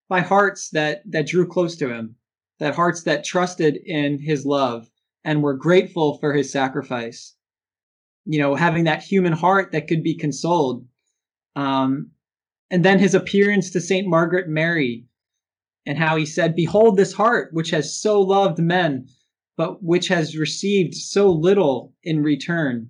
[0.10, 2.16] by hearts that that drew close to him,
[2.60, 4.90] that hearts that trusted in his love
[5.24, 7.36] and were grateful for his sacrifice.
[8.26, 10.86] You know, having that human heart that could be consoled.
[11.56, 12.12] Um,
[12.70, 15.06] and then his appearance to Saint Margaret Mary,
[15.86, 19.08] and how he said, "Behold this heart, which has so loved men,
[19.58, 22.90] but which has received so little in return."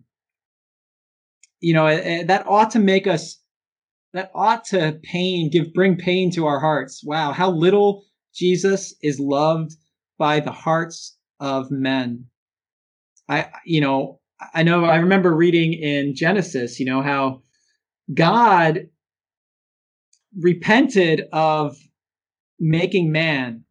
[1.62, 1.86] You know,
[2.26, 3.40] that ought to make us,
[4.14, 7.02] that ought to pain, give, bring pain to our hearts.
[7.04, 8.04] Wow, how little
[8.34, 9.74] Jesus is loved
[10.18, 12.26] by the hearts of men.
[13.30, 14.20] I, you know,
[14.54, 17.44] I know, I remember reading in Genesis, you know, how
[18.14, 18.88] God
[20.40, 21.78] repented of
[22.60, 23.64] making man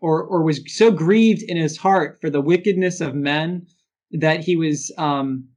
[0.00, 3.66] or, or was so grieved in his heart for the wickedness of men
[4.10, 5.48] that he was, um,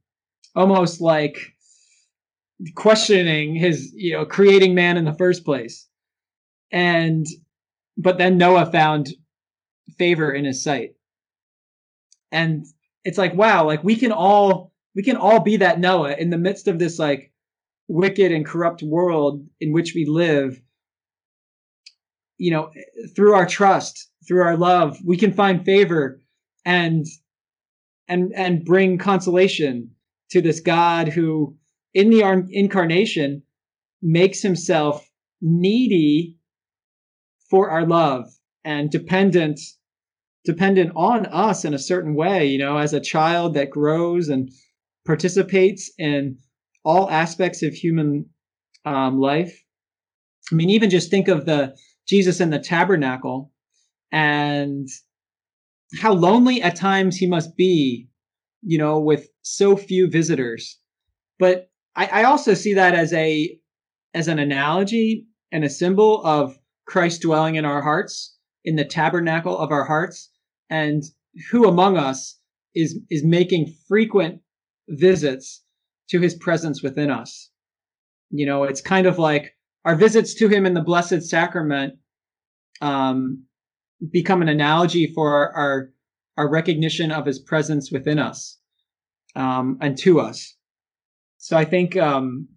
[0.54, 1.54] almost like
[2.74, 5.88] questioning his, you know, creating man in the first place.
[6.72, 7.26] And,
[7.96, 9.08] but then Noah found
[9.98, 10.94] favor in his sight.
[12.30, 12.66] And
[13.04, 16.38] it's like, wow, like we can all, we can all be that Noah in the
[16.38, 17.32] midst of this like
[17.86, 20.60] wicked and corrupt world in which we live.
[22.36, 22.70] You know,
[23.16, 26.20] through our trust, through our love, we can find favor
[26.64, 27.06] and,
[28.06, 29.90] and, and bring consolation
[30.30, 31.56] to this God who,
[31.94, 33.42] in the incarnation,
[34.02, 35.08] makes himself
[35.40, 36.36] needy
[37.50, 38.26] for our love
[38.64, 39.60] and dependent
[40.44, 44.50] dependent on us in a certain way, you know, as a child that grows and
[45.04, 46.38] participates in
[46.84, 48.24] all aspects of human
[48.86, 49.62] um, life.
[50.50, 51.76] I mean, even just think of the
[52.06, 53.52] Jesus in the tabernacle
[54.10, 54.88] and
[56.00, 58.08] how lonely at times he must be,
[58.62, 60.78] you know, with so few visitors.
[61.38, 63.58] But I, I also see that as a
[64.14, 69.56] as an analogy and a symbol of Christ dwelling in our hearts, in the tabernacle
[69.56, 70.30] of our hearts,
[70.70, 71.02] and
[71.50, 72.38] who among us
[72.74, 74.40] is is making frequent
[74.88, 75.62] visits
[76.08, 77.50] to his presence within us.
[78.30, 81.94] You know, it's kind of like our visits to him in the Blessed Sacrament
[82.80, 83.44] um,
[84.10, 85.90] become an analogy for our, our,
[86.36, 88.57] our recognition of his presence within us
[89.38, 90.54] um, and to us.
[91.38, 92.48] So I think um,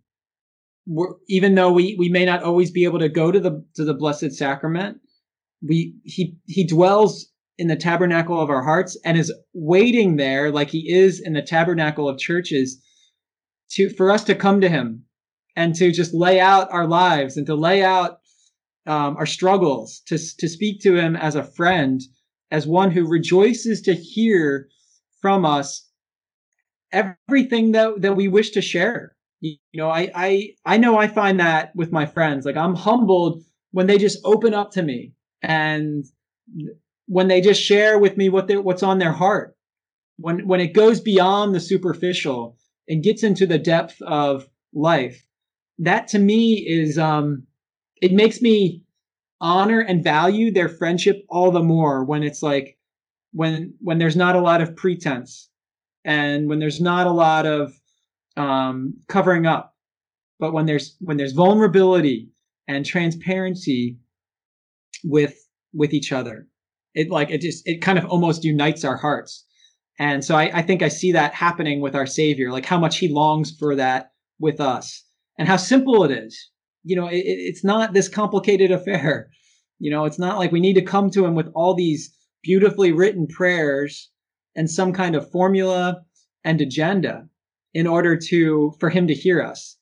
[1.30, 3.94] even though we, we may not always be able to go to the to the
[3.94, 4.98] Blessed Sacrament,
[5.62, 7.28] we he he dwells
[7.58, 11.44] in the tabernacle of our hearts and is waiting there like he is in the
[11.44, 12.82] tabernacle of churches
[13.70, 15.06] to for us to come to him
[15.56, 18.18] and to just lay out our lives and to lay out
[18.88, 22.02] um, our struggles to to speak to him as a friend
[22.50, 24.68] as one who rejoices to hear
[25.22, 25.91] from us
[26.92, 29.16] everything that that we wish to share.
[29.42, 32.46] You know i i i know i find that with my friends.
[32.46, 36.06] Like i'm humbled when they just open up to me and
[37.08, 39.56] when they just share with me what they what's on their heart.
[40.18, 45.26] When when it goes beyond the superficial and gets into the depth of life
[45.82, 47.44] that to me is um
[48.02, 48.84] it makes me
[49.42, 52.78] honor and value their friendship all the more when it's like
[53.34, 55.50] when when there's not a lot of pretense
[56.04, 57.74] and when there's not a lot of
[58.38, 59.76] um covering up
[60.40, 62.30] but when there's when there's vulnerability
[62.68, 63.98] and transparency
[65.04, 65.36] with
[65.74, 66.48] with each other
[66.94, 69.46] it like it just it kind of almost unites our hearts.
[70.00, 72.98] And so I, I think i see that happening with our savior like how much
[72.98, 75.04] he longs for that with us
[75.38, 76.50] and how simple it is.
[76.84, 79.30] You know it, it's not this complicated affair.
[79.80, 82.92] You know it's not like we need to come to him with all these beautifully
[82.92, 84.10] written prayers
[84.56, 86.02] and some kind of formula
[86.44, 87.28] and agenda
[87.74, 89.78] in order to for him to hear us.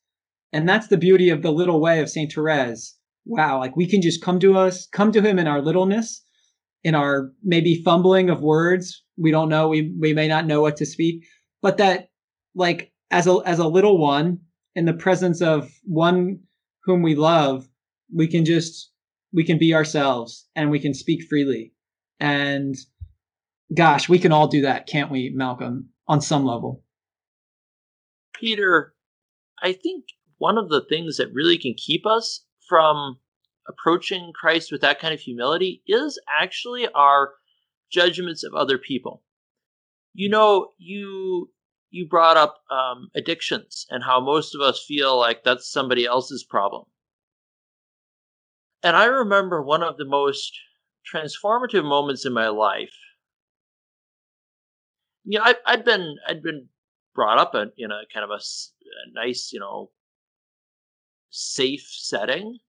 [0.52, 2.96] And that's the beauty of the little way of saint therese.
[3.26, 6.24] Wow like we can just come to us come to him in our littleness
[6.84, 9.04] in our maybe fumbling of words.
[9.18, 9.68] We don't know.
[9.68, 11.26] We we may not know what to speak.
[11.62, 12.10] But that
[12.56, 14.40] like as a as a little one
[14.76, 16.40] in the presence of one
[16.84, 17.68] whom we love
[18.14, 18.92] we can just
[19.32, 21.74] we can be ourselves and we can speak freely.
[22.20, 22.76] And
[23.76, 26.84] gosh we can all do that can't we malcolm on some level
[28.34, 28.94] peter
[29.62, 30.06] i think
[30.38, 33.18] one of the things that really can keep us from
[33.70, 37.34] approaching Christ with that kind of humility is actually our
[37.92, 39.24] judgments of other people.
[40.14, 41.52] You know, you
[41.92, 46.44] you brought up um, addictions and how most of us feel like that's somebody else's
[46.44, 46.86] problem.
[48.84, 50.52] And I remember one of the most
[51.12, 52.94] transformative moments in my life.
[55.24, 56.68] You know, I, I'd been I'd been
[57.14, 59.92] brought up in, in a kind of a, a nice, you know,
[61.30, 62.60] safe setting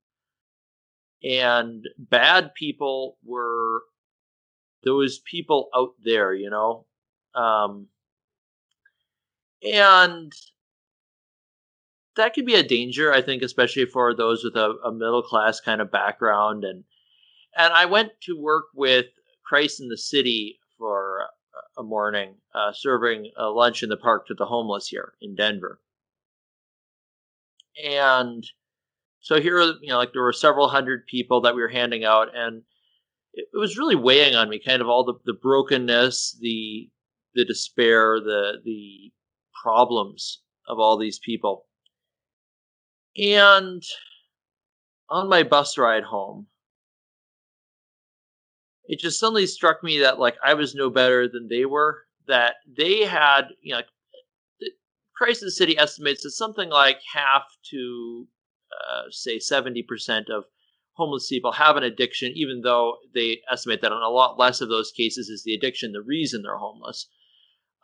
[1.22, 3.82] and bad people were
[4.84, 6.86] those people out there, you know.
[7.34, 7.88] Um,
[9.62, 10.32] and
[12.16, 15.60] that could be a danger, I think, especially for those with a, a middle class
[15.60, 16.64] kind of background.
[16.64, 16.84] And
[17.56, 19.06] and I went to work with
[19.44, 21.09] Christ in the City for
[21.80, 25.80] a morning, uh, serving a lunch in the park to the homeless here in Denver.
[27.82, 28.44] And
[29.20, 32.28] so here, you know, like there were several hundred people that we were handing out,
[32.34, 32.62] and
[33.32, 36.90] it, it was really weighing on me, kind of all the, the brokenness, the
[37.34, 39.12] the despair, the the
[39.62, 41.66] problems of all these people.
[43.16, 43.82] And
[45.08, 46.46] on my bus ride home,
[48.90, 52.02] it just suddenly struck me that like I was no better than they were.
[52.26, 53.82] That they had, you know,
[54.60, 58.26] the City estimates that something like half to
[58.72, 60.44] uh, say 70% of
[60.94, 64.68] homeless people have an addiction, even though they estimate that in a lot less of
[64.68, 67.06] those cases is the addiction the reason they're homeless,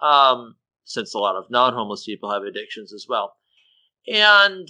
[0.02, 3.36] um, since a lot of non homeless people have addictions as well.
[4.12, 4.68] And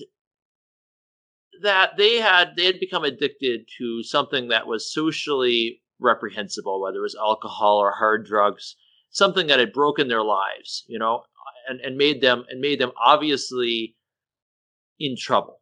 [1.63, 7.03] that they had they had become addicted to something that was socially reprehensible, whether it
[7.03, 8.77] was alcohol or hard drugs,
[9.11, 11.23] something that had broken their lives, you know,
[11.69, 13.97] and, and made them and made them obviously
[14.99, 15.61] in trouble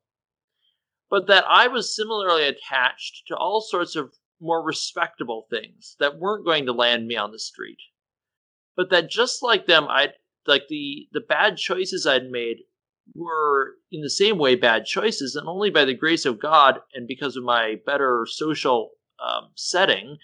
[1.14, 6.45] but that I was similarly attached to all sorts of more respectable things that weren't
[6.45, 7.78] going to land me on the street.
[8.76, 10.09] But that just like them, I
[10.47, 12.64] like the the bad choices I'd made
[13.14, 17.07] were in the same way bad choices, and only by the grace of God and
[17.07, 18.91] because of my better social
[19.25, 20.18] um, setting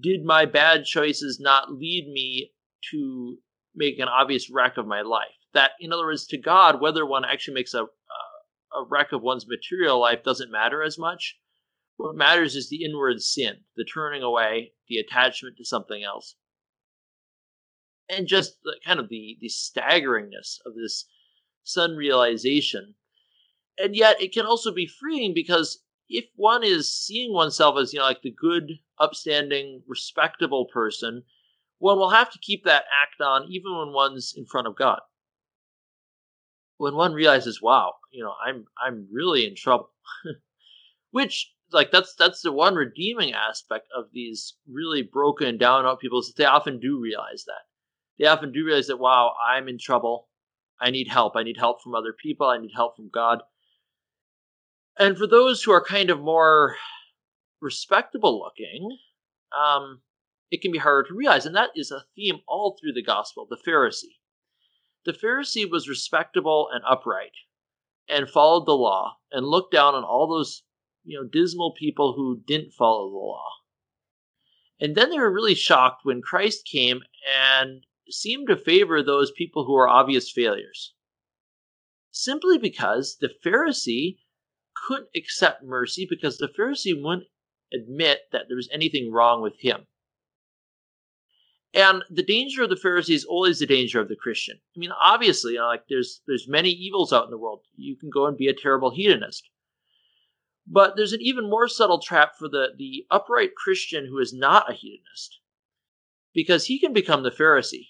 [0.00, 2.50] did my bad choices not lead me
[2.90, 3.38] to
[3.74, 5.28] make an obvious wreck of my life.
[5.54, 9.22] That, in other words, to God, whether one actually makes a, a, a wreck of
[9.22, 11.36] one's material life doesn't matter as much.
[11.96, 16.36] What matters is the inward sin, the turning away, the attachment to something else.
[18.08, 21.06] And just the, kind of the, the staggeringness of this
[21.62, 22.94] sun realization.
[23.78, 27.98] And yet it can also be freeing because if one is seeing oneself as, you
[27.98, 31.22] know, like the good, upstanding, respectable person,
[31.78, 35.00] one will have to keep that act on even when one's in front of God.
[36.78, 39.90] When one realizes, wow, you know, I'm I'm really in trouble.
[41.10, 46.20] Which like that's that's the one redeeming aspect of these really broken down out people
[46.20, 47.64] is that they often do realize that.
[48.18, 50.28] They often do realize that wow, I'm in trouble.
[50.80, 51.36] I need help.
[51.36, 52.46] I need help from other people.
[52.46, 53.42] I need help from God.
[54.98, 56.76] And for those who are kind of more
[57.60, 58.98] respectable looking,
[59.56, 60.02] um,
[60.50, 61.46] it can be harder to realize.
[61.46, 64.18] And that is a theme all through the gospel the Pharisee.
[65.04, 67.32] The Pharisee was respectable and upright
[68.08, 70.62] and followed the law and looked down on all those
[71.04, 73.44] you know dismal people who didn't follow the law.
[74.80, 77.00] And then they were really shocked when Christ came
[77.58, 80.92] and seemed to favor those people who are obvious failures.
[82.10, 84.18] Simply because the Pharisee
[84.86, 87.28] couldn't accept mercy because the Pharisee wouldn't
[87.72, 89.86] admit that there was anything wrong with him.
[91.74, 94.56] And the danger of the Pharisee is always the danger of the Christian.
[94.74, 97.60] I mean, obviously, you know, like there's there's many evils out in the world.
[97.74, 99.48] You can go and be a terrible hedonist.
[100.66, 104.70] But there's an even more subtle trap for the, the upright Christian who is not
[104.70, 105.38] a hedonist,
[106.34, 107.88] because he can become the Pharisee.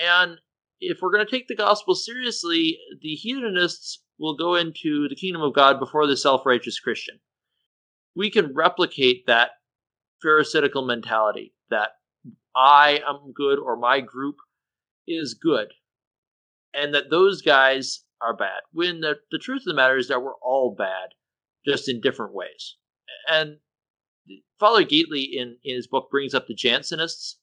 [0.00, 0.38] And
[0.78, 5.42] if we're going to take the gospel seriously, the hedonists will go into the kingdom
[5.42, 7.18] of God before the self righteous Christian.
[8.14, 9.50] We can replicate that
[10.22, 11.88] Pharisaical mentality that
[12.54, 14.36] I am good or my group
[15.08, 15.72] is good,
[16.72, 18.60] and that those guys are bad.
[18.72, 21.08] When the, the truth of the matter is that we're all bad,
[21.66, 22.76] just in different ways.
[23.28, 23.56] And
[24.60, 27.34] Father Gaitley in, in his book brings up the Jansenists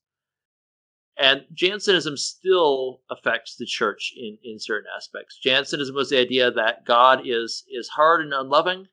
[1.20, 5.38] and Jansenism still affects the church in, in certain aspects.
[5.38, 8.88] Jansenism was the idea that God is is hard and unloving,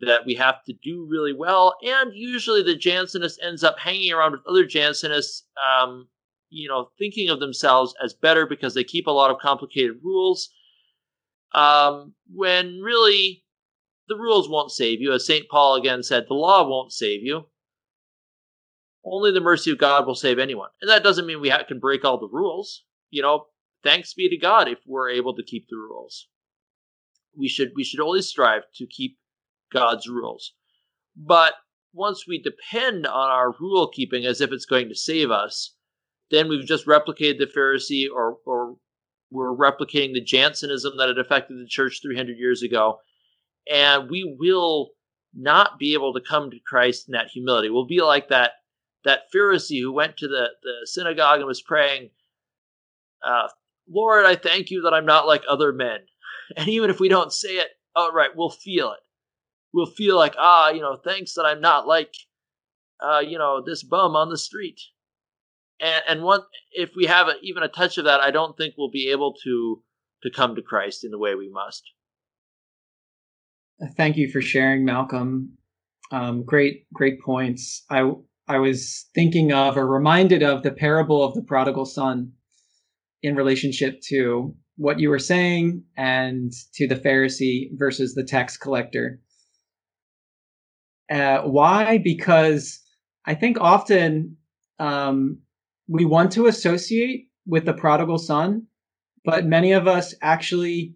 [0.00, 4.32] that we have to do really well, and usually the Jansenist ends up hanging around
[4.32, 5.42] with other Jansenists,
[5.80, 6.08] um,
[6.50, 10.50] you know, thinking of themselves as better because they keep a lot of complicated rules.
[11.54, 13.44] Um, when really
[14.08, 17.46] the rules won't save you, as Saint Paul again said, the law won't save you
[19.06, 20.70] only the mercy of God will save anyone.
[20.82, 22.82] And that doesn't mean we can break all the rules.
[23.10, 23.46] You know,
[23.82, 26.28] thanks be to God if we're able to keep the rules.
[27.38, 29.18] We should we should always strive to keep
[29.72, 30.54] God's rules.
[31.16, 31.54] But
[31.92, 35.74] once we depend on our rule keeping as if it's going to save us,
[36.30, 38.76] then we've just replicated the Pharisee or or
[39.30, 42.98] we're replicating the Jansenism that had affected the church 300 years ago.
[43.70, 44.90] And we will
[45.34, 47.68] not be able to come to Christ in that humility.
[47.68, 48.52] We'll be like that
[49.06, 52.10] that Pharisee who went to the, the synagogue and was praying,
[53.24, 53.48] uh,
[53.88, 56.00] Lord, I thank you that I'm not like other men.
[56.56, 59.00] And even if we don't say it outright, we'll feel it.
[59.72, 62.14] We'll feel like, ah, you know, thanks that I'm not like,
[63.00, 64.80] uh, you know, this bum on the street.
[65.80, 68.74] And, and one, if we have a, even a touch of that, I don't think
[68.78, 69.82] we'll be able to
[70.22, 71.82] to come to Christ in the way we must.
[73.96, 75.58] Thank you for sharing, Malcolm.
[76.12, 77.84] Um, great, great points.
[77.90, 78.12] I
[78.48, 82.32] I was thinking of or reminded of the parable of the prodigal son
[83.22, 89.20] in relationship to what you were saying and to the Pharisee versus the tax collector.
[91.10, 91.98] Uh, why?
[91.98, 92.80] Because
[93.24, 94.36] I think often
[94.78, 95.38] um,
[95.88, 98.66] we want to associate with the prodigal son,
[99.24, 100.94] but many of us actually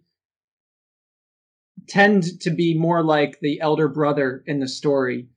[1.89, 5.27] tend to be more like the elder brother in the story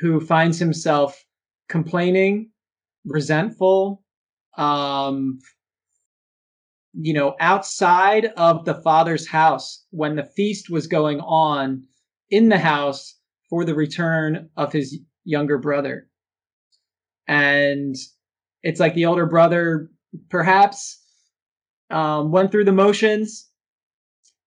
[0.00, 1.23] who finds himself
[1.68, 2.50] complaining,
[3.04, 4.02] resentful,
[4.56, 5.38] um,
[6.92, 11.82] you know, outside of the father's house when the feast was going on
[12.30, 13.18] in the house
[13.50, 16.08] for the return of his younger brother.
[17.26, 17.96] And
[18.62, 19.90] it's like the older brother
[20.28, 21.00] perhaps
[21.90, 23.48] um, went through the motions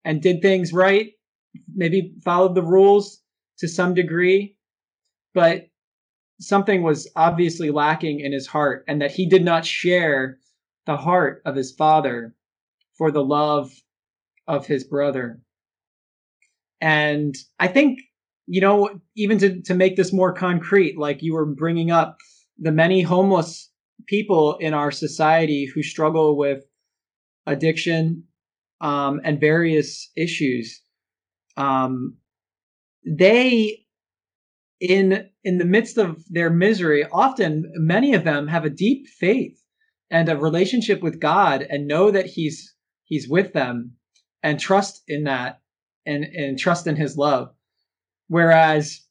[0.05, 1.11] and did things right,
[1.75, 3.21] maybe followed the rules
[3.59, 4.55] to some degree,
[5.33, 5.67] but
[6.39, 10.37] something was obviously lacking in his heart and that he did not share
[10.85, 12.35] the heart of his father
[12.97, 13.71] for the love
[14.47, 15.41] of his brother.
[16.79, 17.99] And I think,
[18.45, 22.17] you know, even to, to make this more concrete, like you were bringing up
[22.57, 23.69] the many homeless
[24.05, 26.63] people in our society who struggle with
[27.45, 28.23] addiction
[28.81, 30.81] um, and various issues.
[31.57, 32.17] Um,
[33.05, 33.86] they
[34.79, 39.63] in in the midst of their misery often many of them have a deep faith
[40.11, 42.75] and a relationship with god and know that he's
[43.05, 43.97] he's with them
[44.43, 45.61] and trust in that
[46.05, 47.53] and and trust in his love.
[48.27, 49.01] Whereas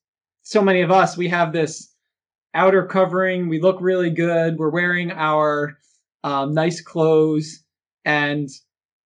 [0.42, 1.92] so many of us we have this
[2.54, 3.48] outer covering.
[3.48, 4.56] We look really good.
[4.56, 5.78] We're wearing our
[6.24, 7.62] um, nice clothes
[8.04, 8.48] and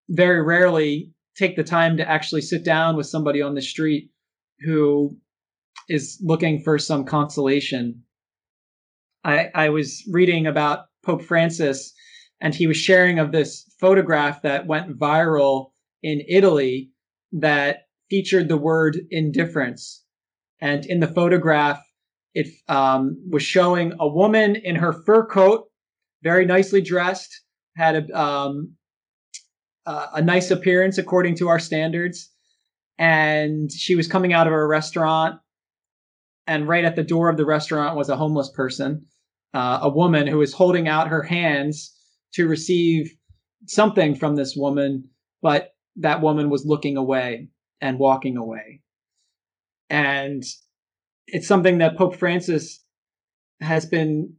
[0.09, 4.11] very rarely take the time to actually sit down with somebody on the street
[4.61, 5.17] who
[5.89, 8.03] is looking for some consolation.
[9.25, 11.93] I, I was reading about Pope Francis,
[12.41, 15.71] and he was sharing of this photograph that went viral
[16.03, 16.91] in Italy
[17.33, 20.05] that featured the word indifference.
[20.61, 21.83] And in the photograph,
[22.35, 25.65] it um, was showing a woman in her fur coat,
[26.23, 27.43] very nicely dressed,
[27.77, 28.75] had a, um,
[29.87, 32.31] a nice appearance according to our standards.
[32.99, 35.41] And she was coming out of a restaurant
[36.49, 39.05] and right at the door of the restaurant was a homeless person,
[39.53, 41.95] uh, a woman who was holding out her hands
[42.33, 43.15] to receive
[43.67, 45.05] something from this woman,
[45.43, 47.51] but that woman was looking away
[47.83, 48.81] and walking away.
[49.91, 50.43] And
[51.27, 52.83] it's something that Pope Francis
[53.61, 54.35] has been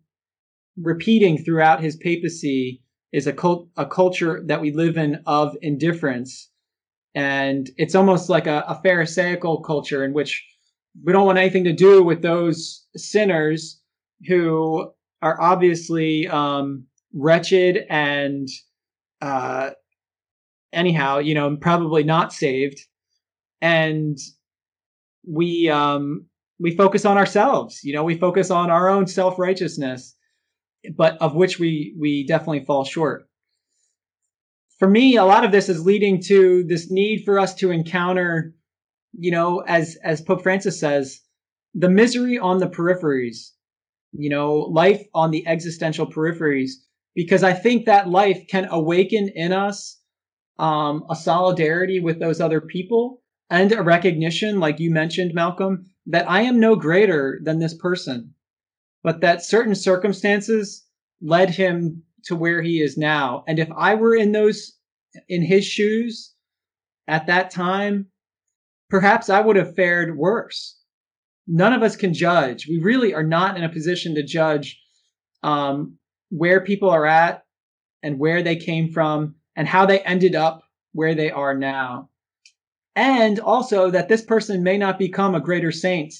[0.82, 2.82] repeating throughout his papacy
[3.12, 6.49] is a cult, a culture that we live in of indifference.
[7.14, 10.43] And it's almost like a, a Pharisaical culture in which
[11.04, 13.82] we don't want anything to do with those sinners
[14.28, 18.48] who are obviously um, wretched and
[19.22, 19.72] uh,
[20.74, 22.80] anyhow, you know, probably not saved.
[23.62, 24.18] And
[25.28, 26.26] we um,
[26.60, 27.84] we focus on ourselves.
[27.84, 30.16] You know, we focus on our own self righteousness,
[30.96, 33.28] but of which we we definitely fall short.
[34.78, 38.54] For me, a lot of this is leading to this need for us to encounter
[39.14, 41.22] you know, as as Pope Francis says,
[41.74, 43.51] the misery on the peripheries,
[44.12, 46.72] you know, life on the existential peripheries,
[47.16, 49.99] because I think that life can awaken in us
[50.57, 56.30] um, a solidarity with those other people and a recognition, like you mentioned, Malcolm, that
[56.30, 58.34] I am no greater than this person,
[59.03, 60.86] but that certain circumstances
[61.22, 63.43] led him to where he is now.
[63.47, 64.74] And if I were in those,
[65.28, 66.34] in his shoes
[67.07, 68.07] at that time,
[68.90, 70.78] perhaps I would have fared worse.
[71.48, 72.68] None of us can judge.
[72.68, 74.80] We really are not in a position to judge
[75.44, 75.98] um,
[76.30, 77.44] where people are at
[78.04, 80.64] and where they came from and how they ended up
[80.94, 82.10] where they are now.
[82.96, 86.14] And also that this person may not become a greater saint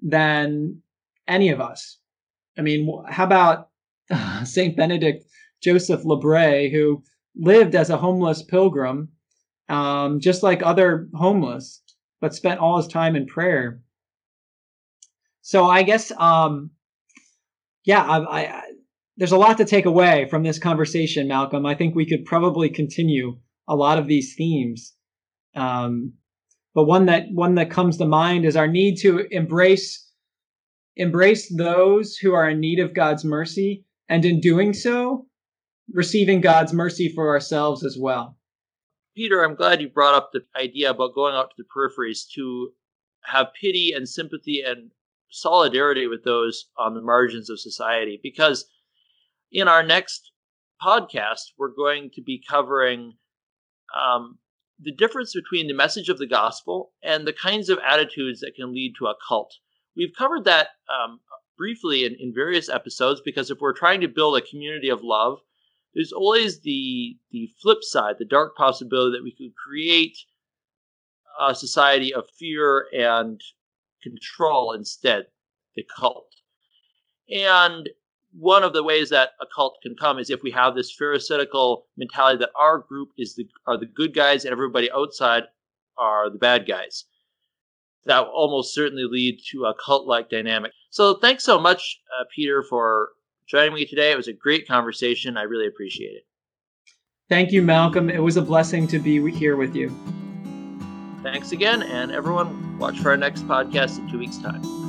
[0.00, 0.80] than
[1.26, 1.98] any of us.
[2.58, 3.68] I mean, how about
[4.44, 5.24] Saint Benedict
[5.62, 7.02] Joseph Labre, who
[7.36, 9.08] lived as a homeless pilgrim,
[9.68, 11.82] um, just like other homeless,
[12.20, 13.82] but spent all his time in prayer.
[15.42, 16.70] So I guess, um,
[17.84, 18.62] yeah, I, I,
[19.16, 21.66] there's a lot to take away from this conversation, Malcolm.
[21.66, 24.94] I think we could probably continue a lot of these themes.
[25.54, 26.14] Um,
[26.74, 30.06] but one that one that comes to mind is our need to embrace
[30.96, 35.26] embrace those who are in need of God's mercy, and in doing so,
[35.92, 38.36] receiving God's mercy for ourselves as well.
[39.14, 42.70] Peter, I'm glad you brought up the idea about going out to the peripheries to
[43.24, 44.90] have pity and sympathy and
[45.30, 48.18] solidarity with those on the margins of society.
[48.22, 48.66] Because
[49.52, 50.30] in our next
[50.82, 53.14] podcast, we're going to be covering
[53.98, 54.38] um,
[54.80, 58.72] the difference between the message of the gospel and the kinds of attitudes that can
[58.72, 59.54] lead to a cult.
[59.96, 61.20] We've covered that um,
[61.58, 65.40] briefly in, in various episodes because if we're trying to build a community of love,
[65.94, 70.16] there's always the the flip side, the dark possibility that we could create
[71.40, 73.40] a society of fear and
[74.02, 75.26] control instead,
[75.74, 76.34] the cult.
[77.30, 77.88] And
[78.32, 81.82] one of the ways that a cult can come is if we have this pharisaical
[81.96, 85.44] mentality that our group is the are the good guys and everybody outside
[85.98, 87.04] are the bad guys.
[88.06, 90.72] That will almost certainly lead to a cult-like dynamic.
[90.90, 93.10] So thanks so much, uh, Peter, for
[93.50, 94.12] joining me today.
[94.12, 95.36] It was a great conversation.
[95.36, 96.26] I really appreciate it.
[97.28, 98.08] Thank you, Malcolm.
[98.08, 99.94] It was a blessing to be here with you.
[101.22, 104.79] Thanks again, and everyone, watch for our next podcast in two weeks' time.